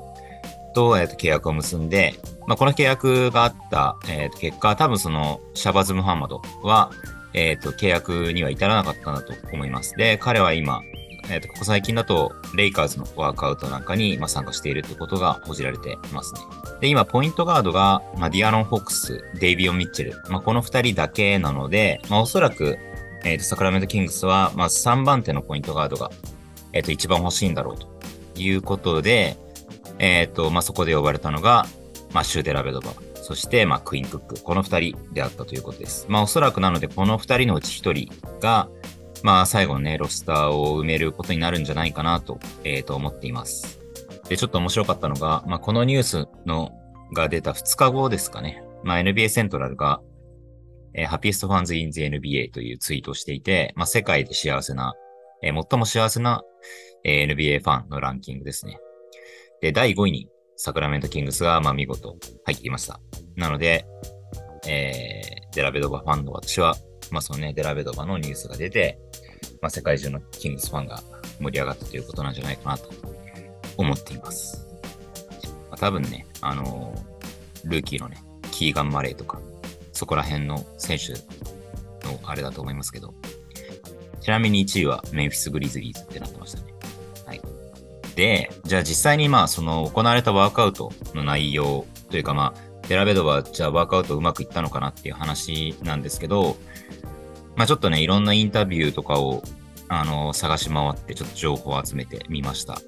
[0.74, 2.14] と,、えー、と契約を結んで、
[2.48, 6.92] まあ、この契約があった、えー、と結果、多分そのシャバズ・ムハンマドは、
[7.34, 9.96] え、ー、と、契約には至らなかったんだと思います。
[9.96, 10.82] で、彼は今、
[11.30, 16.42] えっ、ー、と、ここ最近だと、レイカーズのワークアウトなんかに、まあ、参加しているということが報じられていますね。
[16.82, 22.78] で、今、ポイントガードが、まあ、ディアロン・フォックス、デイビオン・ミッチェル、まあ、この二人だけなので、まあ、おそらく、
[23.24, 26.12] えっ、ー、と、サクラメント・キングスは、まあ、3番手のポイントガードが、
[26.74, 27.88] えっ、と、一番欲しいんだろうと
[28.40, 29.38] いうことで、
[30.00, 31.66] えっ、と、まあ、そこで呼ばれたのが、
[32.14, 32.92] まあ、シュー・デラベドバ、
[33.28, 36.06] そして、まあ、クイン・クック、この二人であったということです。
[36.08, 38.10] まあ、おそらくなので、この二人のうち一人
[38.40, 38.70] が、
[39.28, 43.78] まあ、最後のね、ロスターを埋めることになるんじゃないかなと、えー、と思っています。
[44.30, 46.72] で、ちょっと面白かったのが、まあ、このニュースの、
[47.14, 48.64] が出た2日後ですかね。
[48.86, 50.00] まあ、NBA セントラルが、
[50.94, 54.94] えー、 Happiest Fans in the NBA というツイートをしていて、まあ、世界で幸せな、
[55.44, 56.42] えー、最も幸せな、
[57.04, 58.80] えー、NBA ファンのランキングですね。
[59.60, 62.16] で、第5位にサクラメントキングスが、まあ、見事
[62.46, 63.02] 入っていました。
[63.36, 63.86] なので、
[64.70, 66.78] えー、デラベドバファンの私は、
[67.12, 68.98] まあ、そのね、デラベドバのニュースが出て、
[69.62, 71.02] まあ、世界中のキングスファンが
[71.40, 72.90] 盛り上がったということなんじゃないかなと
[73.78, 74.68] 思っています。
[75.70, 78.22] まあ、多分ね、あのー、ルーキーのね、
[78.52, 79.40] キーガン・マレーとか、
[79.92, 81.14] そこら辺の選手
[82.08, 83.14] のあれだと思いますけど、
[84.22, 86.74] ちなみに1位はメンフィス・グリズリーズってなってましたね。
[87.26, 87.42] はい
[88.16, 96.58] で、じゃあ実際にまあその行われたワークアウトの内容というかまあ、デラベドはじゃあワークアウトうまくいったのかなっていう話なんですけど、
[97.58, 99.44] まあちょっとね、いろんなインタビューとかを
[99.90, 102.80] あの探し回ってちょっと情報を集めてみました。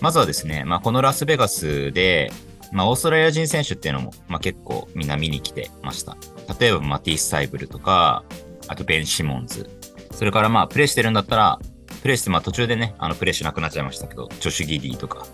[0.00, 2.32] まずはですね、まあこのラスベガスで、
[2.72, 6.16] まあオーストラリア人選手っていうのも、まあ結構みんな見に来てました。
[6.58, 8.24] 例えばマティス・サイブルとか、
[8.68, 9.68] あとベン・シモンズ。
[10.12, 11.58] それからまあプレイしてるんだったら、
[12.00, 15.26] プレイして、まあ途中でね、あのプレイしなくなっちゃいましたけど、ジョシュ・ギディとか。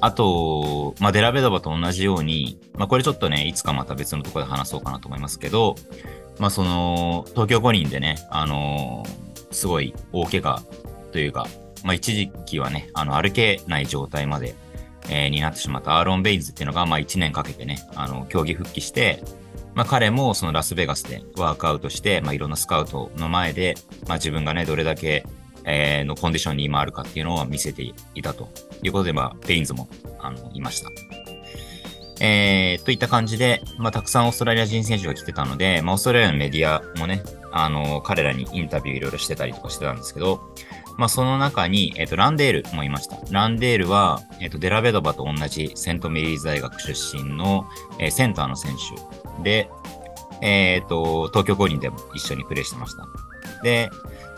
[0.00, 5.76] あと、まあデラベドバと同じように、まあこれちょっとね、いつかまた別のところで話そうかなと思いますけど、
[6.38, 10.62] まあその、東京五輪でね、あのー、すごい大怪我
[11.12, 11.46] というか、
[11.84, 14.54] まあ一時期はね、あの歩けない状態まで、
[15.10, 19.22] えー、になってしまったアーロン・ベインズっていうのが、まあ1年かけてね、あの、競技復帰して、
[19.74, 23.74] まあ彼もそのラスベガスでワークアウトして、まあいろんなスカウトの前で、
[24.06, 25.24] まあ自分がね、どれだけ
[25.70, 27.82] えー、のコンディションに今あるかっていうのを見せて
[28.14, 28.48] いたと
[28.82, 30.90] いうことで、まあ、ベインズも、あの、いました。
[32.20, 40.40] えー、といった感じで、まあ、たくさんオーストラリア人選手が来てたので、まあ、オーストラリアのメディアもね、あの、彼らにインタビューいろいろしてたりとかしてたんですけど、
[40.98, 43.16] まあ、その中に、えっ、ー、と、ランデールもいました。
[43.30, 47.68] ランデールは、えっ、ー、と、デラベドバと同じセントメリーズ大学出身の、
[48.00, 48.72] えー、センターの選
[49.36, 49.70] 手で、
[50.40, 53.06] えっ、と、東京五輪でも一緒にプレーしてました。
[53.62, 53.90] で、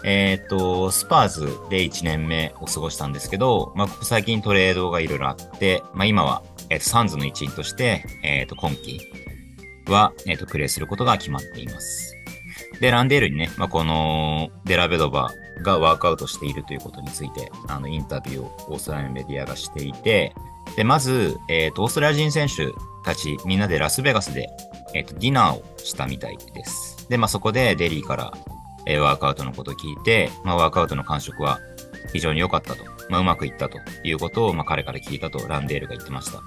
[0.05, 9.01] えっ、と、スパーズで1年目を過ごしたんですけど、まあ、ここ最近トレードがいろいろあって、まあ、今は、えっ、と、サンズの一員として、えっ、と、今季
[9.87, 12.17] は、えっ、と、プレイすることが決まっています。
[12.81, 20.35] で、ランデールにね、まあ、この、デラベドバがワークアウトしているということについて、あの、インタビューをオーストラリアのメディアがしていて、
[20.77, 22.69] で、まず、えっ、と、オーストラリア人選手
[23.05, 24.49] たち、みんなでラスベガスで、
[24.95, 27.09] えっ、と、ディナーをしたみたいです。
[27.09, 28.33] で、まあ、そこでデリーから、
[28.87, 31.61] えワークアウトのことを聞いて、まあ、ワークアウトの感触は
[32.13, 36.41] 非常に良かったと、まあ、うまくいったということを、まあ、彼から聞いたとランデールが言ってました。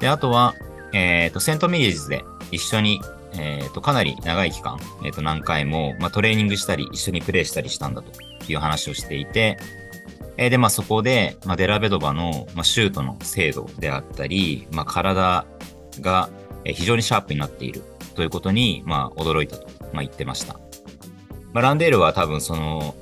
[0.00, 0.54] で、あとは、
[0.92, 3.00] えっ、ー、と、セントミリーズで一緒に、
[3.32, 8.10] えっ、ー、と、かなり長い期間、えっ、ー、と、何回も、まあ、トレーニングしたり、一緒にプレイしたりしたんだと
[8.52, 9.58] いう話をしていて、
[10.36, 15.46] えー、で、まあ、そこで、まあ、デラベドバの、まあ、シュートの精度であったり、まあ、体
[16.00, 16.28] が
[16.64, 17.82] 非常にシャープになっている
[18.14, 20.54] ということに、まあ、驚いたと、まあ、言ってました。
[21.52, 22.94] まあ、ランデールは多分その、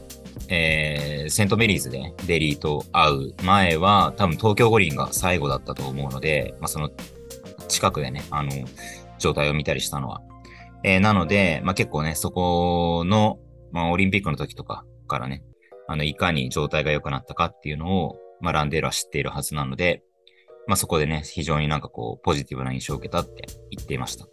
[0.54, 6.90] えー、セントメリーズでデリーと会う前は多分東京五輪が最後だったと思うので、まあ、その
[7.68, 8.50] 近くでね、あの、
[9.18, 10.20] 状態を見たりしたのは。
[10.84, 13.38] えー、なので、まあ、結構ね、そこの、
[13.72, 15.42] まあ、オリンピックの時とかからね、
[15.88, 20.02] あの、いかに状態が良くなったかっていうのを、まあ、ランデールは知っているはずなので、
[20.66, 24.26] まあ、そこでね、非常になんかこう、ポジティブな印象を受けたって言っていました。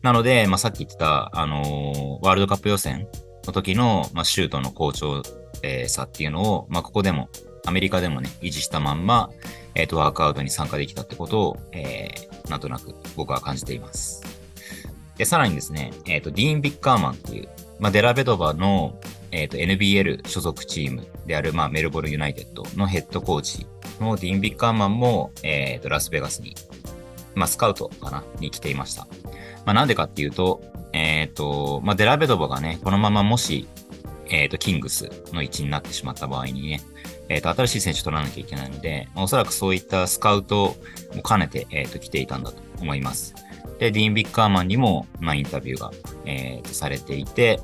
[0.00, 3.06] なので、まあ、さっき言ってた、あのー、ワールドカップ予選
[3.48, 5.22] の時の、まあ、シュートの好調、
[5.62, 7.28] えー、さっていうのを、まあ、ここでも、
[7.66, 9.30] アメリカでもね、維持したまんま、
[9.74, 14.22] えっ、ー、と、ワークアウトに参加できたってことを、えー、なんとなく僕は感じています。
[15.16, 18.98] で、さらにですね、えっ、ー、と、ディーン・ビッカーマンっていう、まあ、デラベドバの、
[19.30, 23.66] えっ、ー、と、NBL 所属チームである、まあ、メルボルユナイテッドのヘッドコーチ
[24.00, 26.54] のディーン・ビッカーマンも、えっ、と、ラスベガスに、
[27.34, 29.06] まあ、スカウトかなに来ていました。
[29.64, 33.68] まあ、なんでかっていうと、えっ、と、まあ、デラベドバがね、このままもし、
[34.26, 36.80] えっ、と、キングスの位置になってしまった場合にね、
[37.28, 40.76] えっ、と、新しい選手を取らなきゃいけないので、まあおそらくそういったスカウト
[41.14, 43.34] も兼ねて、えっ、と、来ていたんだと思います。
[43.78, 45.92] で、ディーン・ビッカーマンにも、まあ、インタビューが、
[46.24, 47.60] えーとされていて、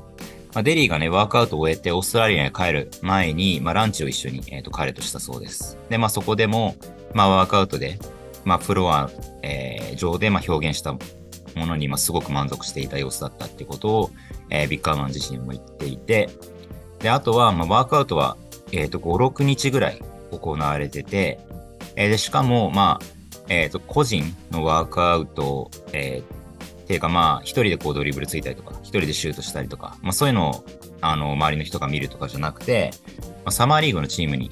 [0.55, 5.77] まあ、デリーがね、ワークアウトを終えてオーストラリアに帰る前に、まあ、ランチを一緒に、えー、と彼としたそうです。
[5.91, 6.77] で、まあ、そこでも、
[7.13, 7.99] まあ、ワークアウトで、
[8.45, 9.11] まあ、フロア、
[9.43, 10.97] えー上で、まあ、表現した
[11.57, 14.11] ものに、まあ、すごく満足していた様子だったってことを、
[14.51, 16.31] えービッカーマン自身も言っていて、
[17.01, 18.37] で、あとは、まあ、ワークアウトは、
[18.73, 21.39] えっ、と、5、6日ぐらい行われてて、
[21.97, 23.07] えーで、しかも、まあ、
[23.49, 26.45] えっ、と、個人のワークアウト、えー
[26.85, 30.65] っていうかまあ、一人でこうドリブルついたりとか、一人でシュートしたりとか、まあそういうのを、
[31.01, 34.51] あの、周りの人が見るとかじゃなくて、まあ、サマーリーグのチームに、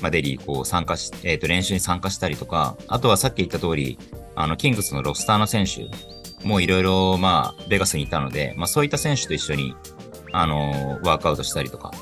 [0.00, 3.98] まあ、デリーこう参加し、えっ、と、練習に参加したりとか、あとはさっき言った通り、
[4.34, 5.86] あの、キングスのロスターの選手
[6.46, 9.74] もいろいろ、まあ、ベガスにいたので、まあそういった選手と一緒に、
[10.32, 11.92] あの、ワークアウトしたりとか、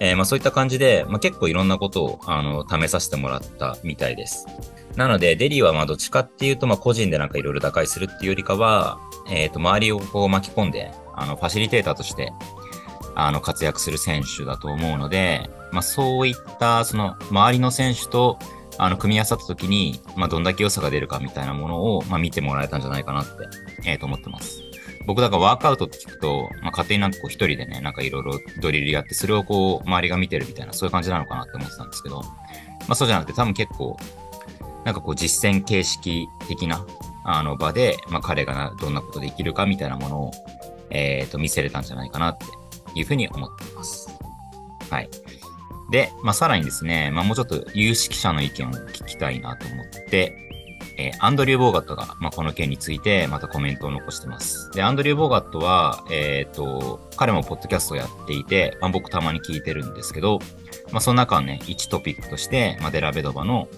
[0.00, 4.46] えーまあそういった感じで、まあ結構いろんなことを、あの、試させてもらったみたいです。
[4.96, 8.98] なので、デリーはまあどっちかっていうと、まあ個人でなんかいろいろ打開するっていうよりかは、
[9.28, 12.32] えっ、と、周りをこう巻き込んで、あの、ファシリテーターとして、
[13.14, 18.38] あの、活躍する選手だと思うので、まあそういった、その、周りの選手と、
[18.78, 23.32] あの、組み合わさった時に、まあどんだけ良さが出るかみたいなものを、まあ見てもらえたんじゃないかなって、
[23.86, 24.62] えーと思ってます。
[25.06, 32.28] 僕だからワークアウトって聞くと、まあ、勝手になんかこう一人でね、なんかいろいろドリルやって、それをこう周りが見てるみたいな、そういう感じなのかなって思ってたんですけど、ま
[32.90, 33.96] あそうじゃなくて多分結構、
[34.84, 36.86] なんかこう実践形式的な
[37.24, 40.30] あの場で、まあ彼がどんなことできるかみたいなものを、
[40.90, 42.44] えっ、と見せれたんじゃないかなって
[42.94, 44.08] いうふうに思っています。
[44.90, 45.10] はい。
[45.90, 50.44] で、まあさらにですね、まあもうちょっと有識者の意見を聞きたいなと思って、
[50.96, 54.70] えーアンドリュー・ボーガットが、まあ、この件についてまたコメントを残してます。
[54.72, 60.40] で、アンドリュー・ボーガットは、えっ、と、彼もポッドキャストをやっていて、まあ、僕たまに聞いてるんですけど、
[60.92, 63.68] まあ、その中のね、1トピックとして、ま、デラベドバの、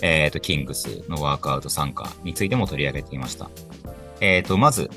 [0.00, 3.50] えっ、と、キングスのワークアウト参加についても取り上げていました。
[4.20, 4.90] えっ、と、まず、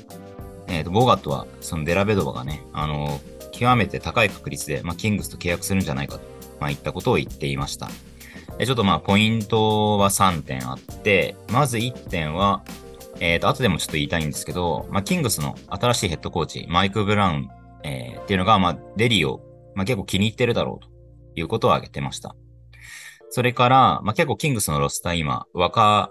[0.68, 3.20] えっ、と、ボーガットは、そのデラベドバがね、あの、
[3.52, 6.20] 極めて高い確率で、まあ、キングスと契約するんじゃないかと、
[6.60, 7.88] まあ、言ったことを言っていました。
[8.66, 12.62] ちょっとまあ、ポイントは3点あって、まず1点は、
[13.20, 17.48] えっ、と、後でもちょっと言いたいんですけど、まあ、キングスの新しいヘッドコーチ、マイク・ブラウン、
[17.84, 19.40] えーっていうのが、まあ、デリーを、
[19.74, 20.90] まあ、結構気に入ってるだろうと
[21.40, 22.34] いうことを挙げてました。
[23.30, 26.10] それから、まあ、結構キングスのロスター今、若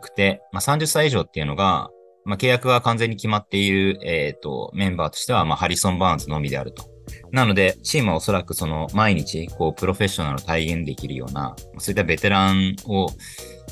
[0.00, 1.90] くて、まあ、30歳以上っていうのが、
[2.24, 6.91] まあ、契約が完全に決まっている、えっ、と、メンバーとしては、まあ、ハリソン・バーンズのみであると。
[7.30, 13.08] なので、チームはおそらくその毎日、こう、プロフェッショナルを体現できるような、そういったベテランを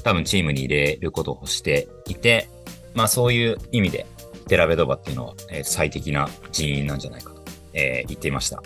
[0.03, 2.49] 多分チームに入れることをしていて、
[2.95, 4.07] まあそういう意味で、
[4.49, 7.43] テラベドバっていうのは、え最適な人員なんじゃないかと、
[7.75, 8.63] えー言っていました。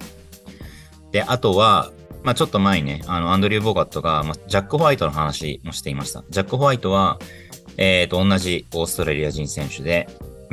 [1.13, 1.93] で、あとは、
[2.23, 6.25] まあちょっと前にね、あの、アンドリュー・ボガットが、まあ、ジャック・ホワイトの話もしていました。
[6.31, 7.19] ジャック・ホワイトは、
[7.77, 10.09] えっ、と、同じオーストラリア人選手で、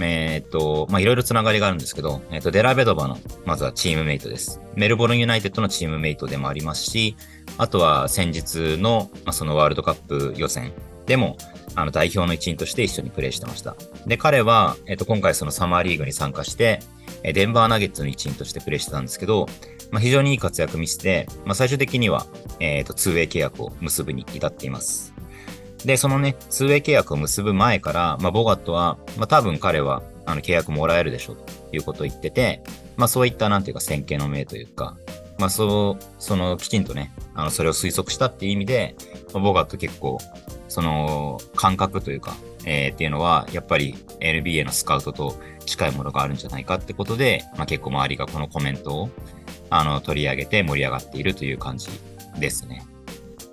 [0.07, 4.61] えっ、と、まあいろいろつながりがあるんですけど、えっ、と、デラベドバの、まずはチームメイトです。
[4.75, 7.15] メルボルン・ユナイテッドのチームメイトでもありますし、
[7.57, 10.71] あとは先日の、ま、そのワールドカップ予選
[11.05, 11.37] でも、
[11.75, 13.75] あの代表の一員として一緒にプレーしてました。
[14.05, 16.79] で、彼は、えっ、と、今回そのサマーリーグに参加して、
[17.23, 19.47] えデンバーナゲッツの一員としてプレーしてたんですけど、
[19.91, 22.25] まあ、非常にいい活躍見せて、まあ、最終的には、
[22.59, 25.13] えっ、と、2ウェイ契約を結ぶに至っています。
[25.85, 32.61] で、そのね、2ウェ契約を結ぶ前から、まあ、ボガットは、まあ、多分彼は、あの、契約もらえるでしょうということを言ってて、
[32.97, 34.95] まあ、そういった、なんていうか、先見の明というか、
[35.39, 38.95] まあ、そう、その、きちんとね、あの、それを推測したっていう意味で、
[39.33, 40.19] まあボガット結構、
[40.67, 49.09] その、感覚というか、えーっていうのは、やっぱり NBA のスカウトと近いものがあるんじゃないかってことで、まあ、結構周りがこのコメントを、
[49.71, 51.89] あの、取り上げて盛り上がっているという感じ
[52.39, 52.85] ですね。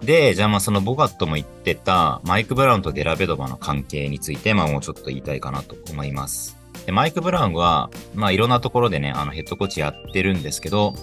[0.03, 6.57] で、じゃあまあそのボガットも言ってたマイク・ブラウンとデラベドバの関係について、まあもうちょっと言いたいかなと思います。
[6.86, 10.94] でマイク・ブラウンは、まあいろんなところでね、あのヘッドコーチやってるんですけど、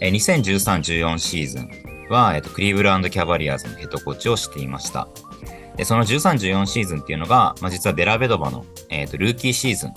[0.00, 1.70] え2013-14シーズン
[2.08, 5.08] は、えっと、クリーブランド・キャバリアーズのヘッドコーチをしていました。
[5.76, 9.92] で、その13-14シーズンっていうのが、まあ実はデラベドバの、えっと、ルーキーシーズン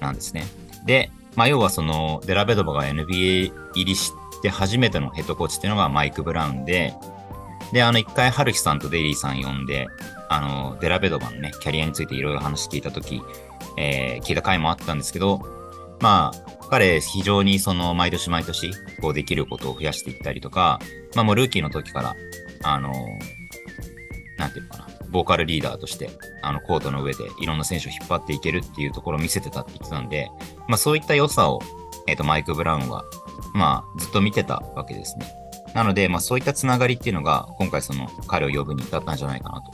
[0.00, 0.44] なんですね。
[0.86, 6.94] で、まあ要はその、デラベドバが NBA 入りして初めてのヘッドコーチっていうのがマイク・ブラウンで、
[7.74, 9.88] で、あの、一回、ハルヒさんとデイリーさん呼んで、
[10.28, 13.20] あの、デラベドバのね、キャリアについていろいろ話聞いたとき、
[13.76, 15.44] えー聞いた回もあったんですけど、
[15.98, 18.70] まあ、彼、非常にその、毎年毎年、
[19.00, 20.78] こう、できることを増やしていったりとか、
[21.16, 22.14] まあ、もうルーキーの時から、
[22.62, 22.92] あの、
[24.38, 26.10] なんていうのかな、ボーカルリーダーとして、
[26.42, 30.30] あの、コートの上でいろんな選手を引っ張っていけるっていうところを見せてたって言ってたんで、
[30.68, 31.60] まあそういった良さを、
[32.06, 33.04] えっ、と、マイク・ブラウンは、
[33.52, 35.26] まあずっと見てたわけですね。
[35.74, 39.72] なので、まあそういったつながりっていうのが、今回その彼を呼ぶに至ったんじゃないかなと、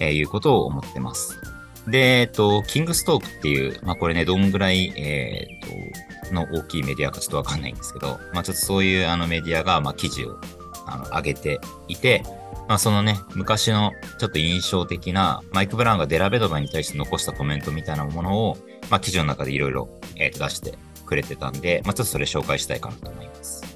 [0.00, 1.40] えーいうことを思ってます。
[1.86, 10.40] で、えっと、キングストークっていう、まあこれね、どんぐらい、えーっと、の大きいメディアかちょっとわかんないんですけど、まあちょっとそういうあのメディアが、まあ記事を
[10.86, 12.22] あの上げていて、
[12.66, 18.56] まあそのね、昔のちょっと印象的なマイク・ブラウンがデラベドバに対して残したコメントみたいなものを、
[18.90, 23.75] まあ記事の中でいろいろ出してくれてたんで、まあちょっとそれ紹介したいかなと思います。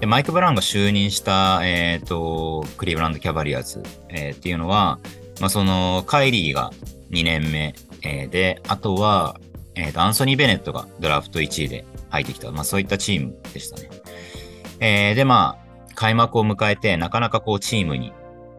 [0.00, 4.98] で、マイク・ブラウンが就任した、えっ、と、クリーブランド・キャバリアーズ、えーっていうのは、
[5.40, 6.70] まあその、カイリーが
[7.10, 9.40] 2年目、えーで、あとは、
[9.74, 13.90] えっ、と、アンソニー・ベネットがドラフト1位で入ってきた、まあそういったチームでしたね。
[14.80, 18.12] えで、まあ、開幕を迎えて、なかなかこうチームに、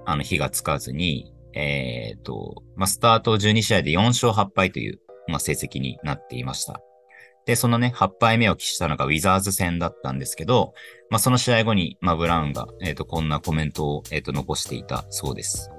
[0.06, 6.82] あの、火がつかずに、えっ、と、まあ、スタート12試合で4勝8敗という、まあ、成績になっていました。
[7.50, 10.76] で、そのね、8敗目を喫したのがウィザーズ戦だったんですけど、
[11.10, 15.72] まあ、その試合後に、まあ、ブラウンが、えっ、と、こんなコメントを、えっ、と、残していたそうです。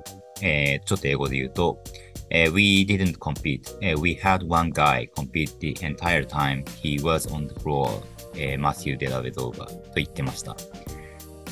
[0.42, 1.78] えーちょっと英語で言うと、
[2.30, 3.78] えー We didn't compete.
[3.82, 7.88] えー we had one guy compete the entire time he was on the floor.
[8.34, 10.56] えー、マシュー・デラベドーバと言ってました。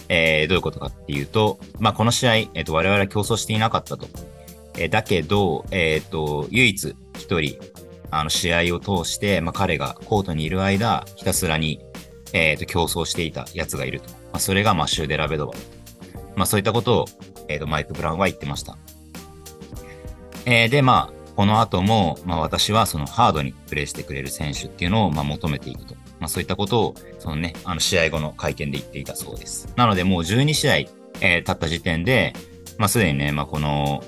[0.09, 4.09] えーどういうことかっていうと、まあ、この試合、えっ、と、我々は競争していなかったと。
[4.79, 7.57] えーだけど、えっ、と、唯一一人、
[8.11, 11.81] あの、試合を通して、まあ、彼がコートにいる間、ひたすらに、
[12.33, 14.11] えっ、と、競争していた奴がいると。
[14.11, 15.55] まあ、それがマシュー・デラベドバ。
[16.37, 17.05] まあ、そういったことを、
[17.49, 18.77] えっ、と、マイク・ブラウンは言ってました。
[20.47, 25.95] えーで、まあ、この後も、まあ、私はそのハードにプレイしてくれる選手っていうのを、まあ、求めていくと。
[26.19, 29.73] まあ、そういったことを、そのね、あの、試合後の会見で言っていたそうです。
[29.77, 32.33] なので、もう12試合、えー経った時点で、
[32.79, 34.03] まあ、すでにね、まあ、この、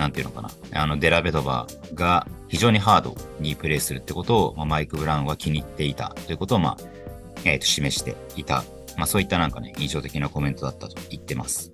[0.00, 6.76] なんていうのかな、あの、デラベドバが非常にハードにプレイするってことを、まあ、マイク・ブラウンは気に入っていたということを、まあ、
[7.44, 8.64] えーと、示していた。
[8.96, 11.70] まあ、そういったなんかね、印象的なコメントだったと言ってます。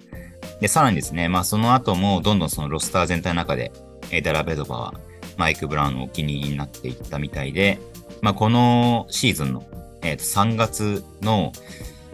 [0.61, 3.71] で、さらにですね、まあ、その後も、どんどんそのロスター全体の中で、
[4.11, 4.95] えーデラベドバは、
[5.37, 7.79] マイク・ブラウンのお気に入りになっていったみたいで、
[8.23, 9.65] まあ、このシーズンの、
[10.03, 11.53] えーと3月の、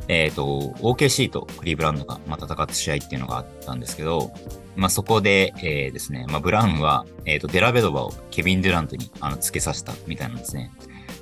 [0.08, 4.32] えっ、と、OKC とクリーブランドが、まあ、戦った試合っていうのがあったんですけど、
[4.76, 10.72] まあ、そこで、えーですね、まあ、ブラウンは、えっ、と、デラベドバをケビン・デュラントに、あの、付けさせたみたいなんですね。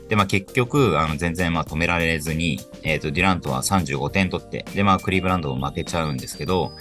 [0.08, 6.72] で、まあ、結局、あの、全然、まあ、止められずに、えっ、と、デュラントは35点取って、で、まあ、クリーブランドも負けちゃうんですけど、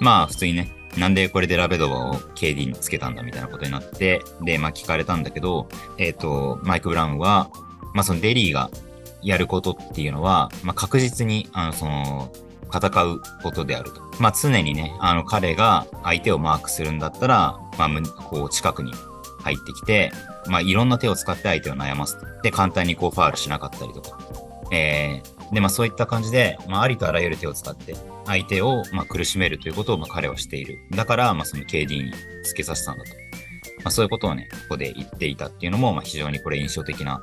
[0.00, 7.50] まあ、普通にね、なんでこれでラベドバを KD につけたんだみたいなことになって、で、まあ、聞かれたんだけど、えっ、と、マイク・ブラウンは、
[7.94, 8.70] まあ、そのデリーが
[9.22, 12.32] やることっていうのは、まあ、確実に、あの、その、
[12.74, 14.00] 戦うことであると。
[14.18, 17.88] まあ、常にね、あの、彼が相手をマークするんだったら、まあ、
[18.22, 18.92] こう、近くに
[19.42, 20.12] 入ってきて、
[20.48, 22.26] まあ、いろんな手を使って相手を悩ますと。
[22.42, 24.18] で、簡単にこう、ファールしなかったりとか。
[24.72, 27.94] えー、で、まあ、そういった感じで、まあ、ありとあらゆる手を使って、
[28.26, 30.78] 相手を、まあ、苦しめるということを、まあ、彼はしている。
[30.90, 32.12] だから、まあ、その KD に
[32.44, 33.10] つけさせたんだと。
[33.78, 37.22] まあ、そういうことをね、ここで言っていたっていうのも、まあ、非常にこれ印象的な。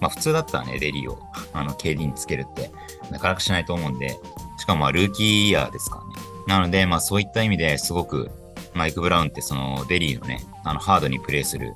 [0.00, 1.18] まあ、普通だったらね、デリーを、
[1.52, 2.70] あの、KD につけるって、
[3.10, 4.16] なかなかしないと思うんで、
[4.60, 6.26] しかも、ルーキーイヤーですからね。
[6.46, 8.30] なので、まあ、そういった意味ですごく、
[8.74, 11.72] マイク・ブラウンってその、デリーのね、あの、ハードにプレイする、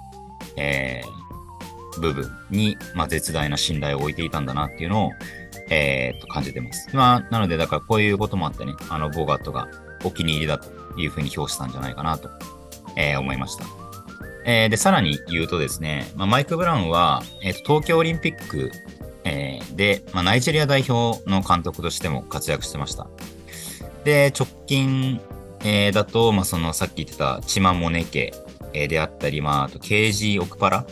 [0.57, 5.11] えー、部分に、まあ、絶大な信頼を置いていたんだなっていうのを、
[5.71, 6.95] えー、と感じてます。
[6.95, 9.69] まあ、なので、だからこういうこともあってね、あの、ボガットが
[10.05, 10.69] お気に入りだと
[11.01, 12.29] いうふうに評したんじゃないかなと、
[12.97, 13.65] えー思いました。
[14.45, 18.71] えーで、さらに言うとですね、まあ、マイク・ブラウンは、えーと東京オリンピック、
[19.25, 23.09] えーで、まあ、ナイジェリア代表の監督としても活躍してました。
[24.05, 25.21] で、直近、
[25.65, 28.33] えーだと、まあ、そのさっき言ってたチマモネケ、
[28.73, 30.87] えーであったり、まあ、あと KG オクパラ、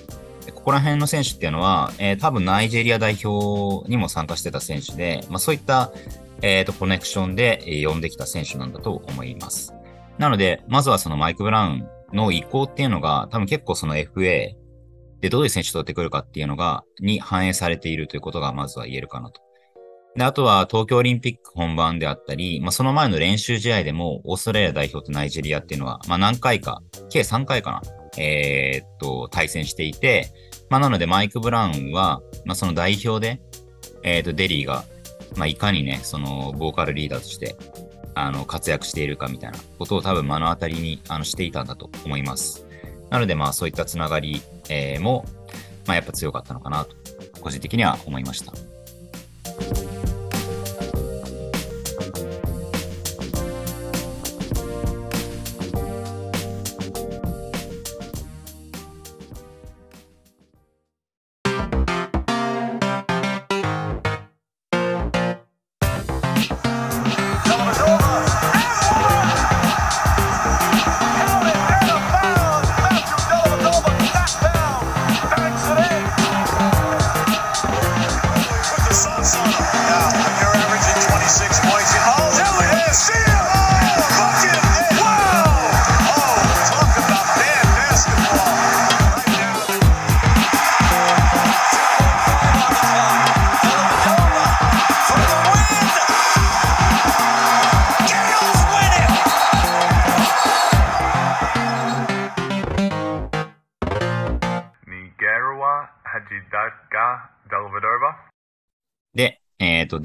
[0.54, 5.92] ここら辺の選手っていうのは、えー多分ナイジェリア代表にも参加してた選手で、まあ、そういった、
[6.40, 9.74] えーとコネクションで、呼んできた選手なんだと思います。
[10.18, 14.54] なので、まずはそのマイク・ブラウンの意向っていうのが、多分結構その FA
[15.22, 19.40] でどういう選手を取ってくるかっていうのが、に反映されているということがまずは言えるかなと。
[20.16, 27.82] で、あとは東京オリンピック本番であったり、まあ、その前の練習試合でも、オーストラリア代表とナイジェリアっていうのは、まあ、何回か、計3回かな、
[28.18, 30.28] えーっと、対戦していて、
[30.68, 33.40] まあ、なのでマイク・ブラウンは、まあ、その代表で、
[34.02, 34.84] えーっと、デリーが、
[35.36, 37.56] まあ、いかにね、その、ボーカルリーダーとして、
[38.14, 42.66] あの、活躍しているかみたいなことを多分目の当たりに、あの、していたんだと思います。
[43.10, 45.24] なので、まあ、そういったつながり、えーも、
[45.86, 46.96] まあ、やっぱ強かったのかなと、
[47.40, 48.52] 個人的には思いました。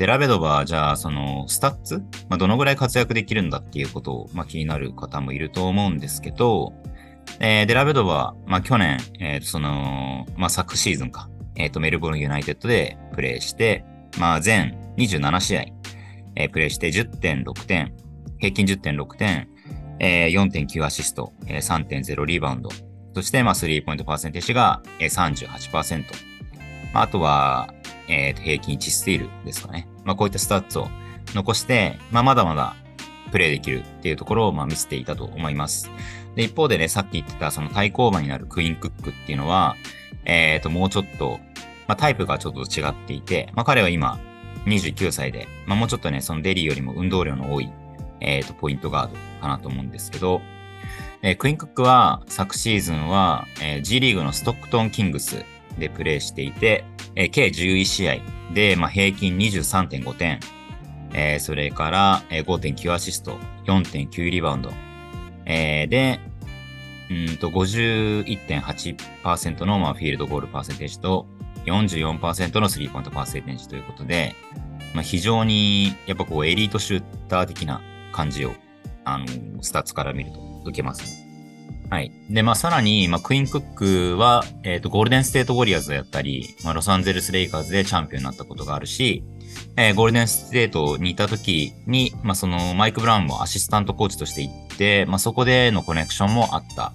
[0.08, 1.98] デラベドバは、じゃあ、その、スタッツ、
[2.30, 6.74] まあ、どのぐらい活躍できるんだっていうことを、まあ、気になる方もいると思うんですけど、
[7.40, 13.84] えーデラベドバは、まあ、去年、えっ、と、その、まあ、昨シーズンか、えっ、と、メルボルンユナイテッドでプレーして、
[14.18, 15.66] まあ、全27試合、
[16.36, 17.94] えープレーして10.6点、
[18.40, 19.50] 平均10.6点、
[20.00, 22.70] えー4.9アシスト、えー3.0リバウンド、
[23.14, 26.04] そして、まあ、スリーポイントパーセンテージがえー38%。
[26.94, 27.74] まあ、あとは、
[28.08, 29.88] えー平均1スティールですかね。
[30.04, 30.88] まあ、こういったスタッツを
[31.34, 32.76] 残して、まあ、まだまだ
[33.32, 35.92] プレイできるっていうところを、まあ、見せていたと思います。
[36.36, 39.76] で、一方でね、さっき言ってた、その対抗馬になるクインクックっていうのは、
[40.26, 41.40] えっ、と、もうちょっと、
[41.88, 44.20] まあ、タイプがちょっと違っていて、まあ、彼は今、
[44.66, 47.72] 29歳で、まあ、もうちょっとね、そのデリーよりも運動量の多い、
[48.20, 50.42] えっ、と、ポイントガードかなと思うんですけど、
[51.24, 55.44] えークインクックは昨シーズンは、えー G リーグのストックトンキングス
[55.80, 56.84] でプレーしていて、
[57.18, 58.20] えー計11試合
[58.54, 60.40] で、まあ、平均23.5点、
[61.14, 64.72] えーそれから、えー5.9アシスト、4.9リバウンド、
[65.46, 66.20] えーで、
[67.10, 71.26] うんと51.8%の、まあ、フィールドゴールパーセンテージと
[71.66, 74.36] 44%のスリーポイントパーセンテージということで、
[74.94, 78.54] まあ、非常にやっぱこうエリートシューター的な感じを、
[79.06, 79.26] あの、
[79.64, 81.27] スタッツから見ると受けますね。
[81.90, 82.12] はい。
[82.30, 89.24] で、まあ、さらに、まあ、クインクックは、えっ、と、ゴールデンステートウォリアーズをやったり、まあ、ロサンゼルスレイカーズでチャンピオンになったことがあるし、
[89.78, 96.92] えーゴールデンステートにいた時に、まあ、その、マイク・ブラウンもアシスタントコーチとしていて、まあ、そこでのコネクションもあった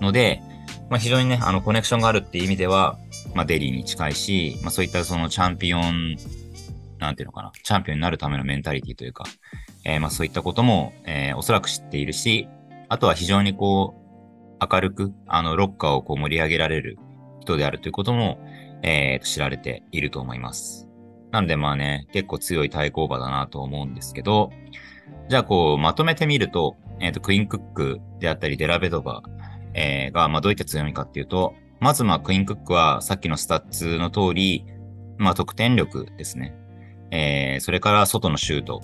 [0.00, 0.42] ので、
[0.90, 2.98] まあ、非常にね、あの、コネクションがあるっていう意味では、
[3.34, 6.16] まあ、デリーに近いし、まあ、そういったそのチャンピオン、
[6.98, 9.24] なんていうのかな、チャンピオンになるためのメンタリティというか、
[9.84, 12.48] えーまあ、そういったことも、えーおそらく知っているし、
[12.88, 14.01] あとは非常にこう、
[14.70, 16.98] 明るく、あの、ロッカーをこう盛り上げられる
[17.40, 18.38] 人であるということも、
[18.82, 20.88] えー知られていると思います。
[21.30, 24.50] なんでまあね、結構強い対抗馬だなと思うんですけど、
[25.28, 29.22] じゃあこう、まとめてみると、えっ、と、クインクックであったり、デラベドバ、
[29.74, 34.64] えーが、まあどういった強みかっていうと、まずまあクインクックはさっきのスタッツの通り、
[35.18, 36.54] まあ得点力ですね。
[37.10, 38.82] えーそれから外のシュート。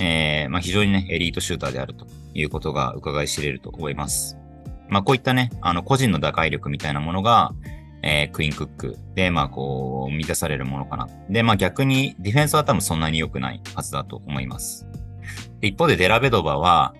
[0.00, 4.37] えーまあ非常にね、エリートシューターであるということが伺い知れると思います。
[4.88, 7.52] まあこういったね、あの個人の打開力みたいなものが、
[8.02, 11.08] えークイーンクックで、まあこう、満たされるものかな。
[11.28, 14.86] で、まあ逆にディフェンスは多分そんなに良くないはずだと思います。
[15.60, 16.94] 一方でデラベドバは、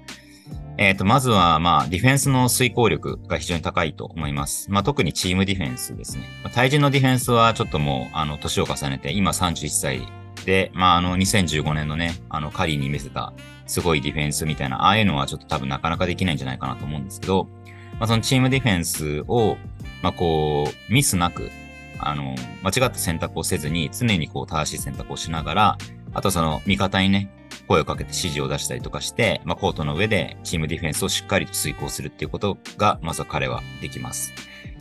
[0.81, 4.71] えっ、と、まずは、まあ、ディフェンスの遂行力が非常に高いと思います。
[4.71, 6.23] まあ、特にチームディフェンスですね。
[6.45, 10.07] まあ対人のディフェンスはちょっともう、あの、年を重ねて、今31歳
[10.47, 13.33] で、まあ、あの、2015年のね、あの、カリーに見せた、
[13.67, 17.49] すごいディフェンスみたいな、ああいうのはちょっと多分なかなかできないんじゃないかなと思うんですけど、
[17.99, 19.57] まあ、そのチームディフェンスを、
[20.03, 21.51] まあ、こう、ミスなく、
[21.99, 25.79] あの、間違った選択をせずに、常にこう、正しい選択をしながら、
[26.15, 27.31] あとその、味方にね、
[27.67, 34.33] 声をかけて指示を出したりとかして、まあ、コートの上でチームディフェンスをしっかりと遂行するっていうことが、まずは彼はできます。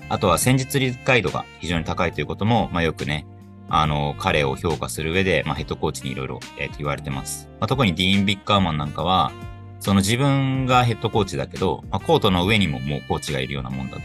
[0.10, 3.26] あとは戦術理解度が非常に高いということも、まあ、よくね、
[3.70, 6.40] あの、彼を評価する上で、まあ、ヘッドコーチにいろいろ、
[6.78, 7.50] 言われてます。
[7.60, 9.32] まあ、特にディーン・ビッカーマンなんかは、
[9.80, 14.02] その自分がヘッドコーチだけど、まあ、コートの上にももうコーチがいるようなもんだと。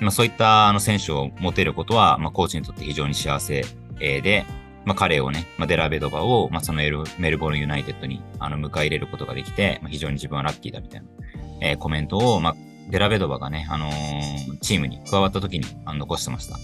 [0.00, 3.64] まあ、そういったあの選手を持てることは、まあ、コーチにとって非常に幸せ
[3.98, 4.44] で、
[4.84, 11.06] まあ、彼をね、まあ、デラベドバを、まあ、そのエルメルボルンユナイテッドにあの迎え入れることができて、まあ、非常に自分はラッキーだみたいな、
[11.62, 12.56] えーコメントを、まあ、
[12.90, 16.58] デラベドバがね、あのーチームに加わった時にあの残してました。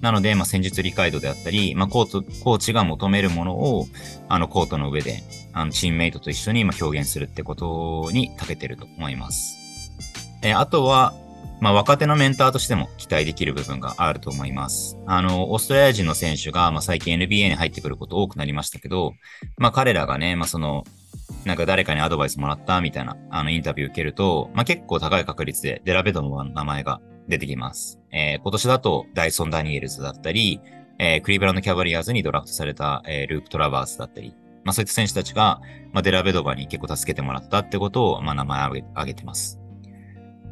[0.00, 3.86] なので、まあ、戦術理解度であったり、まあ、コート、コーチが求めるものを、
[4.28, 5.22] あの、コートの上で、
[5.52, 9.58] あの、チームメイトと一緒に、まあ、表現するってことに長けてると思います。
[10.42, 11.14] えーあとは、
[11.60, 14.96] まあ、若手のメンターとしても期待できる部分があると思います。
[15.06, 19.12] あの、オーストラリア人の選手が、まあ、最近 NBA に入ってくること多くなりましたけど、
[19.58, 20.84] まあ、彼らがね、まあ、その、
[21.44, 27.98] なんか誰かにアドバイスもらったみたいな、あの、インタビュー受けると、まあ、結構高い確率でデラベドの名前が出てきます。
[28.12, 30.60] えー今年だとダイソン・ダニエルズだったり、
[30.98, 34.34] えークリーブランド・キャバリアーズにドラフトされた、えーループ・トラバースだったり、
[34.64, 35.60] まあ、そういった選手たちが、
[35.92, 39.58] まあ、デラベドバに結構助けてもらったってことを、まあ、名前挙げ挙げてます。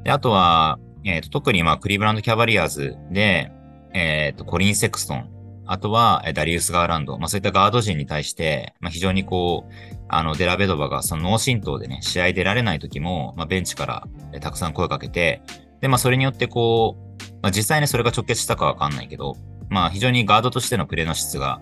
[0.04, 3.52] で、あとは、えっ、と、特に、まあ、クリーブランド・キャバリアーズで、
[3.94, 5.30] えっ、と、コリン・セクストン、
[5.66, 15.42] あとは、ダリウス・ガーランド、まあ、そういったガード陣に対して、まあ、非常にこう、あの、デラベドバがその脳震盪でね、試合出られない時も、まあ、ベンチから、たくさん声をかけて、
[15.82, 19.36] で、まあ、それによってこう、まあ、実際ね、それが直結したかわかんないけど、
[19.68, 21.60] まあ、非常にガードとしてのプレーの質が、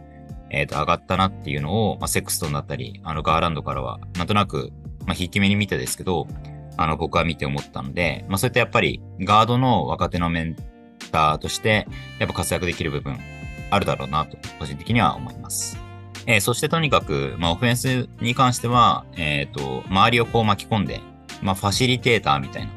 [0.51, 4.72] えっ、と、上がったなっていうのを、まあ、セクストンだったり、あの、ガーランドからは、なんとなく、
[5.07, 6.26] まあ、ひいき目に見てですけど、
[6.76, 10.57] あの、僕は見て思ったので、まあ、そういったやっぱり、ガードの若手のメン
[11.11, 11.86] ターとして、
[12.18, 13.18] やっぱ活躍できる部分
[13.70, 15.78] あるだろうなと、個人的には思います。
[16.26, 21.01] えーそしてとにかく、まあ、オフェンスに関しては、えっ、と、周りをこう巻き込んで、
[21.40, 22.72] まあ、ファシリテーターみたいな、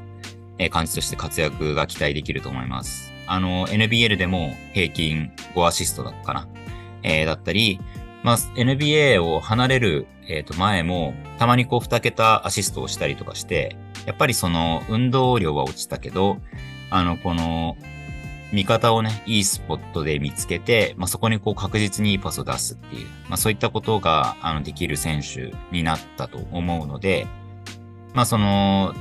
[0.59, 3.11] えー感じとして活躍が期待できると思います。
[3.27, 6.47] あの、NBL でも平均5アシストだったかな。
[7.03, 7.79] えーだったり、
[8.23, 13.75] まあ、NBA を離れる、えーと前も、たまにこう2桁アシストをしたりとかして、
[14.05, 16.37] やっぱりその運動量は落ちたけど、
[16.89, 17.77] あの、この、
[18.51, 27.27] 味方をね、いいスポットで見つけて、まあ、そこにこう確実にいいパスを出すっていう、まあ、そういったことが、あの、できる選手になったと思うので、
[28.13, 28.95] まあ、その、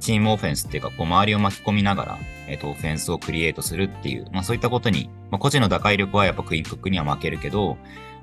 [0.00, 2.18] チームオフェンスっていうか、こう、周りを巻き込みながら、
[2.50, 7.76] えっ、と、オフェンスをクリエイトするっていう、まあ、そういったことに、まあ、個人の打開力はやっぱクイーンクックには負けるけど、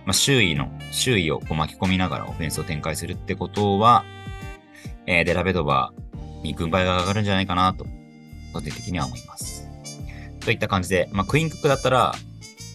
[0.05, 4.03] まあ、周囲の、周囲をこう巻き込みながらオフェンスを展開するってことは、
[5.05, 5.93] えーデラベドバ
[6.43, 7.85] に軍配が上がるんじゃないかなと、
[8.53, 9.67] 個人的には思います。
[10.41, 12.13] といった感じで、まあ、クイーンクックだったら、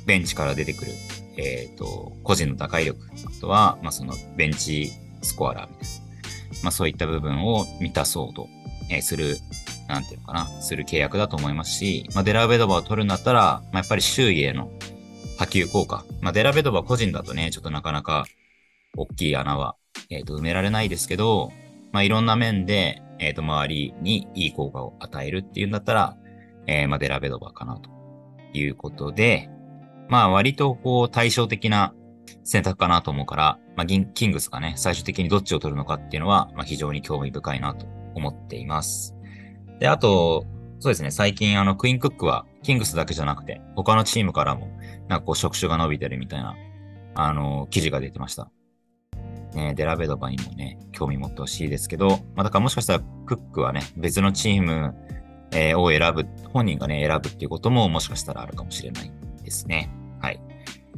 [0.06, 0.92] ベンチから出てくる、
[1.36, 4.92] えっ、と、個人の打開力、あとは、まあ、その、ベンチ
[5.22, 8.48] スコアラーみたいな、まあ、そういった部分を満たそうと、
[8.90, 9.38] えする、
[9.92, 14.70] なんていうのかな、する契約だと思いますし、まあ、デラベドバを取るんだったら、まあ、やっぱり周囲への
[15.38, 16.04] 波及効果。
[16.22, 18.24] まあ、デラベドバ個人だとね、ちょっとなかなか
[18.96, 19.76] 大きい穴は、
[20.08, 21.52] えっ、と、埋められないですけど、
[21.92, 26.16] まあ、いろんな面で、えっ、と、周りにいい効果を与えるっていうんだったら、
[26.66, 27.90] えーまあ、デラベドバかなと
[28.54, 29.50] いうことで、
[30.08, 31.92] まあ、割とこう、対照的な
[32.44, 39.14] 選択かなと思うから、まあ、キングスがね、最終的にどっちを取るのかっていうのは、まあ、非常に興味深いなと思っています。
[39.82, 40.46] で、あと、
[40.78, 44.68] そうですね、最近あの、クイーンクックは、キングスだけじゃなくて、他のチームからも、
[45.08, 46.54] なんかこう、触手が伸びてるみたいな、
[47.16, 48.48] あの、記事が出てました。
[49.54, 54.94] ね、デラベドバにもね、興味持ってほしいですけど、まあ、だからもしかしたら、クックはね、別のチーム、
[55.52, 59.10] えを選ぶ、本人がね、選ぶっていうことももしかしたらあるかもしれない
[59.42, 59.90] ですね。
[60.20, 60.40] はい。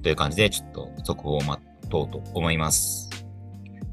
[0.02, 3.08] という感じで、ちょっと速報を待とうと思います。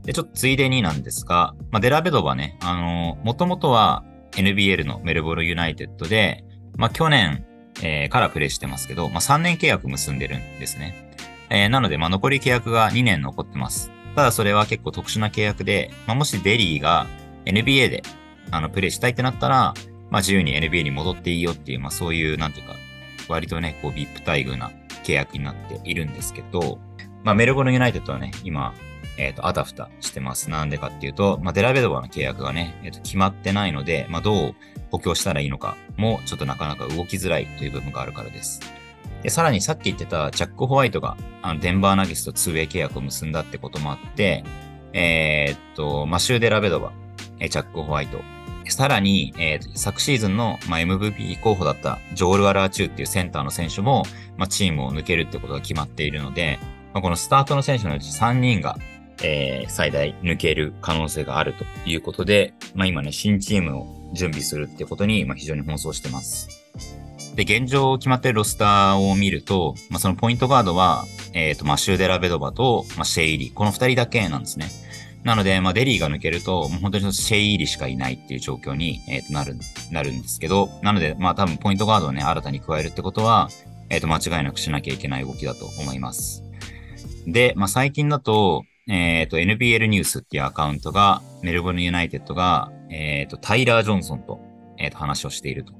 [0.03, 6.43] で、ちょっとついでになんですが、まあ、デラベドバね、あのもともとは NBL のメルボルユナイテッドで、
[6.75, 7.45] まあ、去年、
[7.83, 11.13] えーからプレイしてますけど、まあ、3年契約結んでるんですね。
[11.49, 13.91] えーなので、まあ、残り契約が2年残ってます。
[14.15, 17.07] ただそれは結構特殊な契約で、まあ、もしデリーが
[17.45, 18.03] NBA で
[18.51, 19.73] あのプレイしたいってなったら、
[20.09, 22.75] まあ、自由に NBA に戻っていいよっていう、まあ、そういう、なんていうか、
[23.29, 24.71] 割とね、こう、VIP 待遇な
[25.03, 26.79] 契約になっているんですけど、
[27.23, 28.73] まあ、メルボルンユナイテッドはね、今、
[29.21, 30.49] えっ、と、あたふたしてます。
[30.49, 34.55] なんでかっていうと、まあ、デラベドバの契約がね、えっ、と、決まってないので、まあ、どう
[34.89, 38.59] 補強したらいいのかも、ちょっとなかなか動きづらいという部分があるからです。
[39.21, 44.43] で、さらにさっき言ってたジャック・ホワイトが、あの、デンバーナゲスと 2way 契約を結んだってこともあって、
[44.93, 46.91] えーっと、マシュー・デラベドバ、
[47.39, 48.19] えージャック・ホワイト、
[48.69, 54.03] さらに、えーと昨シーズンの、まあ、MVP 候補だったジョール・アラーチューっていうセンターの選手も、
[54.37, 56.57] まあ、チームを抜けるってことが決まっているので、
[56.93, 58.77] まあ、このスタートの選手のうち3人が、
[59.23, 66.61] えー最大抜ける可能性があるということで、まあ、今ね、新チームを準備するってことに、まあ、非常に奔走してます。
[67.35, 73.53] で、現状決まってるロスターを見ると、まあ、そのポイントガードは、えっ、と、マシュー・デラベドバと、まあ、シェイリー。
[73.53, 74.69] この二人だけなんですね。
[75.23, 79.55] なので、まあ、デリーが抜けると、もう本当にシェイリーしかいないっていう状況に、えーとなる、
[79.91, 83.49] なるんですけど、なので、まあ、多分ポイントガードをね、新たに加えるってことは、
[83.89, 86.43] えっ、と、間違いなくしなきゃいけない動きだと思います。
[87.27, 94.39] で、まあ、最近だと、えっ、と、NBL ニュースっていうアカウントが、メルボルンユナイテッドが、えっ、と、タイラー・ジョンソンと、
[94.77, 95.73] えっ、と、話をしていると、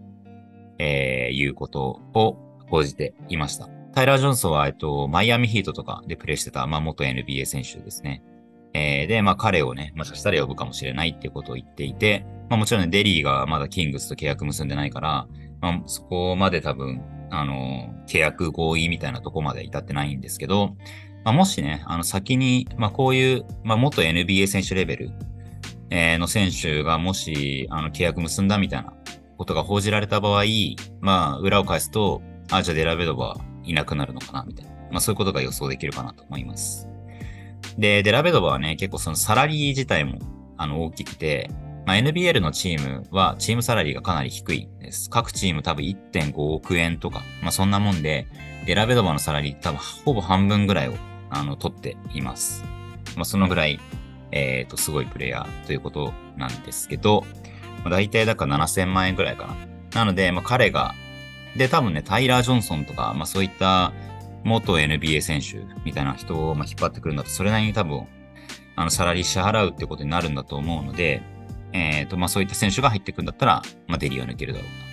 [0.78, 2.38] えーいうことを
[2.70, 3.70] 報じていました。
[3.93, 8.24] タイラー・ジョンソンは、えっと、マイアミヒートとかでプレイしてた、まあ、元 NBA 選手ですね。
[8.74, 15.28] えーで、まあ、彼をね、もしかしたら呼ぶかもしれないっていうことを言っていて、まあ、もちろんね、デリーがまだキングスと契約結んでないから、
[15.60, 20.76] まあ、そこまで多分、あの、契約合意みたいなとこまで至ってないんですけど、
[21.24, 25.12] まあ、もしね、あの、先に、まあ、こういう、まあ、元 NBA 選手レベル、
[25.90, 28.94] えーの選手がもし、あの、契約結んだみたいな
[29.38, 30.44] ことが報じられた場合、
[31.00, 34.72] まあ、裏を返すと、あ、じゃあデラベドバいなくなるのかな、みたいな。
[34.92, 36.88] まあ、そういうことが予想できるかなと思います。
[37.78, 40.20] で、デラベドバはね、結構そのサラリー自体も、
[40.58, 41.50] あの、大きくて、
[41.86, 45.10] まあ、NBL のチームは、チームサラリーがかなり低いです。
[45.10, 48.28] 各チーム多分1.5億円とか、まあ、そんなもんで、
[48.66, 50.94] デラベドバのサラリー多分ほぼ半分ぐらいを、
[51.32, 52.64] あの、取っています。
[53.16, 53.80] まあ、そのぐらい、
[54.32, 57.26] えっ、と、すごいプレイヤーということなんですけど、
[57.84, 59.56] まあ、大体だから7000万円ぐらいかな。
[59.96, 60.94] なので、まあ、彼が、
[61.56, 63.94] で、多分ね、タイラー・ジョンソンとか、まあ、そういった
[64.44, 68.08] 元 NBA 選手みたいな人をまあ引っ張ってくるんだと、それなりに多分、
[68.76, 71.22] あの、サラリー支払うってことになるんだと思うので、
[71.74, 74.91] えっ、と、まあ、そういった選手が入ってくるんだったら、まあ、デリーを抜けるだろう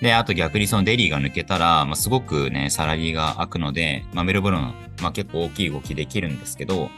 [0.00, 6.90] で、あと逆にそのデリーが抜けたら、まあ、すごくね、サラリーが開くので、まあ、メルボルン、まあ、結構大きい動きできるんですけど、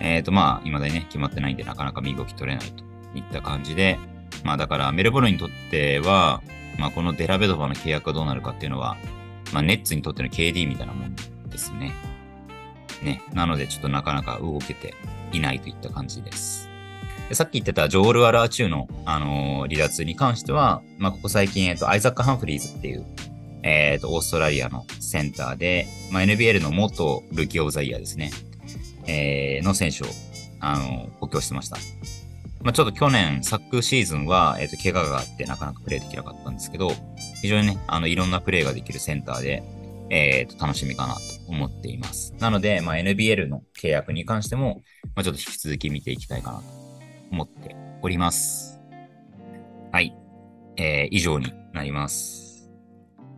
[0.00, 2.84] えっ、ー、とまあ、未だにね、決まってないんで、なかなか身動き取れないと
[3.14, 3.98] いった感じで、
[4.44, 6.42] まあだからメルボルンにとっては、
[6.78, 8.96] まあこのデラベドバの契約がどうなるかっていうのは、
[9.52, 11.92] まあネッツにとっての KD みたいなもんですね。
[13.02, 13.22] ね。
[13.32, 14.94] なのでちょっとなかなか動けて
[15.32, 16.67] いないといった感じです。
[17.34, 23.04] さっき言ってたジョール・アラーチューの、あのー、離脱に関しては、まあここ最近、えっ、と、アイザック・ハンフリーズっていう、
[23.62, 28.30] えっ、と、オーストラリアのセンターで、まあ NBL の元ルーキー・オブ・ザ・イヤーですね。
[29.06, 30.06] えー、の選手を、
[30.60, 31.76] あの補強してました。
[32.62, 36.90] まあ、ちょっと去年、昨シーズンは、えっ、と、怪我があってなかなかプレイできなかったんですけど、
[37.40, 39.62] 非常にね、あの、いろんなプレイができるセンターで、
[40.10, 42.34] えっ、と、楽しみかなと思っています。
[42.40, 44.82] なので、まあ、NBL の契約に関しても、
[45.14, 46.77] まあ、ちょっと引き続き見ていきたいかなと
[47.30, 48.80] 思っております。
[49.92, 50.14] はい。
[50.76, 52.70] えー、以上になります。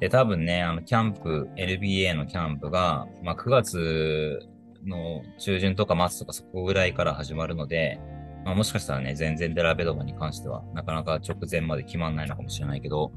[0.00, 4.40] で、多分ね、あの、キャンプ、NBA のキャンプが、まあ、9月
[4.86, 8.00] の中旬とか末とかそこぐらいから始まるので、
[8.44, 13.12] まあ、もしかしたらね、全然デラベドバに関しては、なかなか直前まで決まんないのかもしれないけど、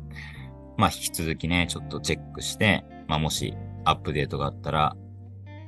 [0.78, 3.56] まあ、引き続きね、ちょっとチェックして、まあ、もし
[3.86, 4.96] アップデートがあったら、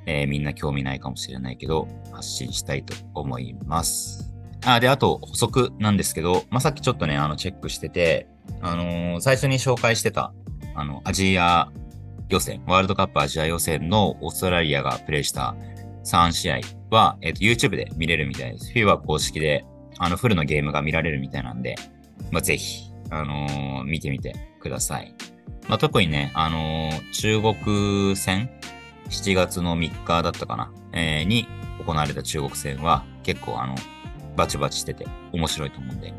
[0.06, 4.35] えー、みんな興味ないかもしれないけど、発信したいと思います。
[4.66, 8.28] あ、で、あと補足なんですけど、まあ、さっきちょっとね、あの、チェックしてて、
[8.62, 10.34] あのー、最初に紹介してた、
[10.74, 11.70] あの、アジア
[12.30, 15.56] 予選、ワールドカップアジア予選のオーストラリアがプレイした
[16.04, 16.60] 3試合
[16.90, 18.72] は、えっ、ー、と、YouTube で見れるみたいです。
[18.74, 19.66] FIBA 公式で、
[20.00, 21.76] あの、フルのゲームが見られるみたいなんで、
[22.32, 25.14] まあ、ぜひ、あのー、見てみてください。
[25.68, 28.50] まあ、特にね、あのー、中国戦、
[29.10, 31.48] 7月の3日だったかな、えー、に
[31.86, 33.76] 行われた中国戦は、結構あの、
[34.36, 36.14] バチバチしてて面白いと思うんで、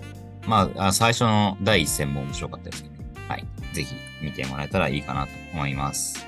[0.47, 2.95] まあ、最初の第1戦も面白かったですけど、
[3.29, 3.47] はい。
[3.73, 6.27] ぜひ見てもらえたらいいかなと思います。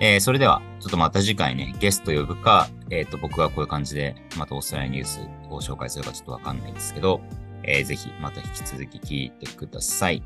[0.00, 7.20] えー、それでは、ちょっとまた次回ね、ゲスト呼ぶか、えっ、ー、と、僕がこういう感じで、またオーストラリアニュースを紹介するかちょっとわかんないんですけど、
[7.64, 10.22] えー、ぜひまた引き続き聞いてください。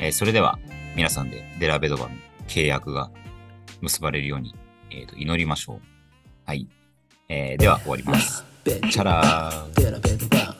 [0.00, 0.58] えー、それでは、
[0.96, 2.10] 皆さんでデラベドバの
[2.48, 3.10] 契約が
[3.80, 4.56] 結ばれるように、
[4.90, 5.80] えー、と祈りましょう。
[6.44, 6.66] はい。
[7.28, 8.55] えー、では終わります。
[8.66, 9.80] チャラー。
[9.80, 10.54] ベラベドバ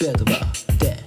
[0.00, 0.32] ベドバ
[0.78, 1.01] デ